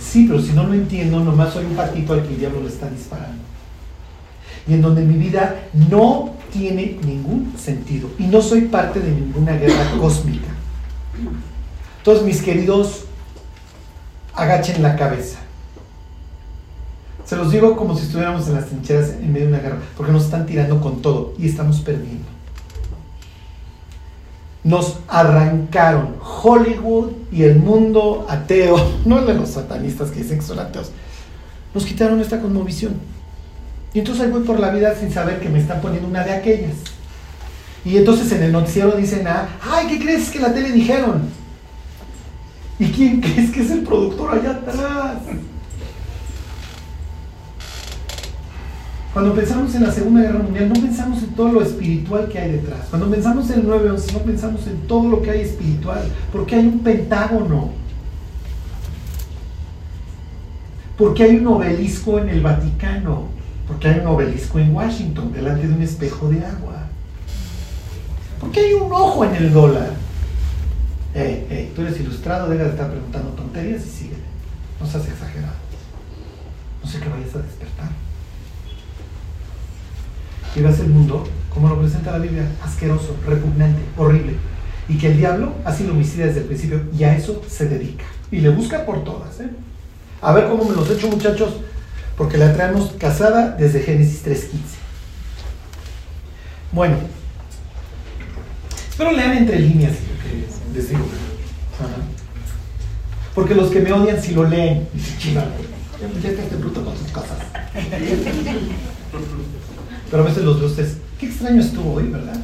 [0.00, 2.68] Sí, pero si no lo entiendo, nomás soy un patito al que el diablo le
[2.68, 3.47] está disparando.
[4.68, 8.10] Y en donde mi vida no tiene ningún sentido.
[8.18, 10.48] Y no soy parte de ninguna guerra cósmica.
[11.98, 13.04] Entonces, mis queridos,
[14.34, 15.38] agachen la cabeza.
[17.28, 20.12] Se los digo como si estuviéramos en las trincheras en medio de una guerra, porque
[20.12, 22.24] nos están tirando con todo y estamos perdiendo.
[24.64, 30.58] Nos arrancaron Hollywood y el mundo ateo, no de los satanistas que dicen que son
[30.58, 30.90] ateos,
[31.74, 32.94] nos quitaron esta cosmovisión.
[33.94, 36.76] Y entonces voy por la vida sin saber que me están poniendo una de aquellas.
[37.84, 41.22] Y entonces en el noticiero dicen, ah, ay, ¿qué crees que la tele dijeron?
[42.78, 45.18] ¿Y quién crees que es el productor allá atrás?
[49.12, 52.52] Cuando pensamos en la Segunda Guerra Mundial, no pensamos en todo lo espiritual que hay
[52.52, 52.86] detrás.
[52.90, 56.66] Cuando pensamos en el 9-11, no pensamos en todo lo que hay espiritual, porque hay
[56.66, 57.70] un pentágono.
[60.96, 63.37] Porque hay un obelisco en el Vaticano.
[63.68, 66.88] Porque hay un obelisco en Washington, delante de un espejo de agua.
[68.40, 69.90] Porque hay un ojo en el dólar.
[71.14, 74.16] Hey, hey, tú eres ilustrado, deja de estar preguntando tonterías y sigue.
[74.80, 75.54] No seas exagerado.
[76.82, 77.88] No sé qué vayas a despertar
[80.58, 84.34] y ves el mundo como lo presenta la Biblia, asqueroso, repugnante, horrible.
[84.88, 88.04] Y que el diablo ha sido homicida desde el principio y a eso se dedica.
[88.30, 89.40] Y le busca por todas.
[89.40, 89.50] ¿eh?
[90.22, 91.54] A ver cómo me los echo muchachos,
[92.18, 94.48] porque la traemos casada desde Génesis 3.15.
[96.72, 96.96] Bueno,
[98.90, 99.92] espero lean entre líneas
[100.74, 101.06] les digo.
[103.34, 104.88] Porque los que me odian si lo leen,
[105.18, 105.46] chivan.
[106.00, 107.38] Ya, ya que este bruto con sus cosas.
[110.10, 112.40] Pero a veces los veo ustedes, qué extraño estuvo hoy, ¿verdad?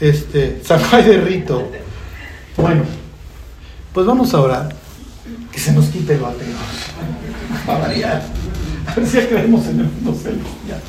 [0.00, 1.70] Este, San Juan de Rito.
[2.56, 2.82] Bueno,
[3.94, 4.68] pues vamos a orar.
[5.52, 6.56] Que se nos quite el ateo.
[7.68, 8.22] A variar.
[8.86, 10.80] A ver si ya creemos en el mundo celestial.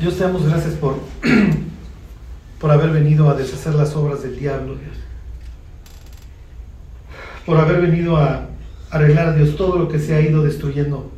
[0.00, 0.98] Dios te damos gracias por,
[2.60, 4.96] por haber venido a deshacer las obras del diablo, Dios.
[7.46, 8.48] Por haber venido a
[8.90, 11.12] arreglar, Dios, todo lo que se ha ido destruyendo.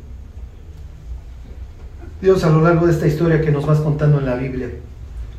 [2.21, 4.69] Dios, a lo largo de esta historia que nos vas contando en la Biblia,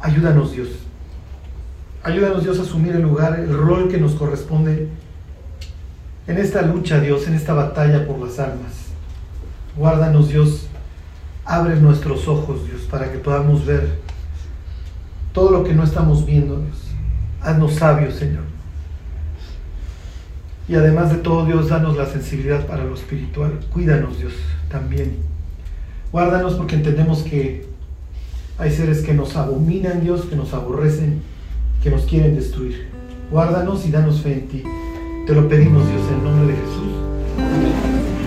[0.01, 0.69] ayúdanos, Dios.
[2.09, 4.89] Ayúdanos, Dios, a asumir el lugar, el rol que nos corresponde
[6.27, 8.87] en esta lucha, Dios, en esta batalla por las almas.
[9.77, 10.69] Guárdanos, Dios,
[11.45, 13.99] abre nuestros ojos, Dios, para que podamos ver
[15.35, 16.79] todo lo que no estamos viendo, Dios.
[17.43, 18.45] Haznos sabios, Señor.
[20.67, 23.61] Y además de todo, Dios, danos la sensibilidad para lo espiritual.
[23.71, 24.33] Cuídanos, Dios,
[24.71, 25.19] también.
[26.11, 27.69] Guárdanos porque entendemos que
[28.57, 31.21] hay seres que nos abominan, Dios, que nos aborrecen,
[31.83, 32.89] que nos quieren destruir.
[33.31, 34.63] Guárdanos y danos fe en ti.
[35.27, 36.93] Te lo pedimos, Dios, en el nombre de Jesús.
[37.39, 38.18] Amén.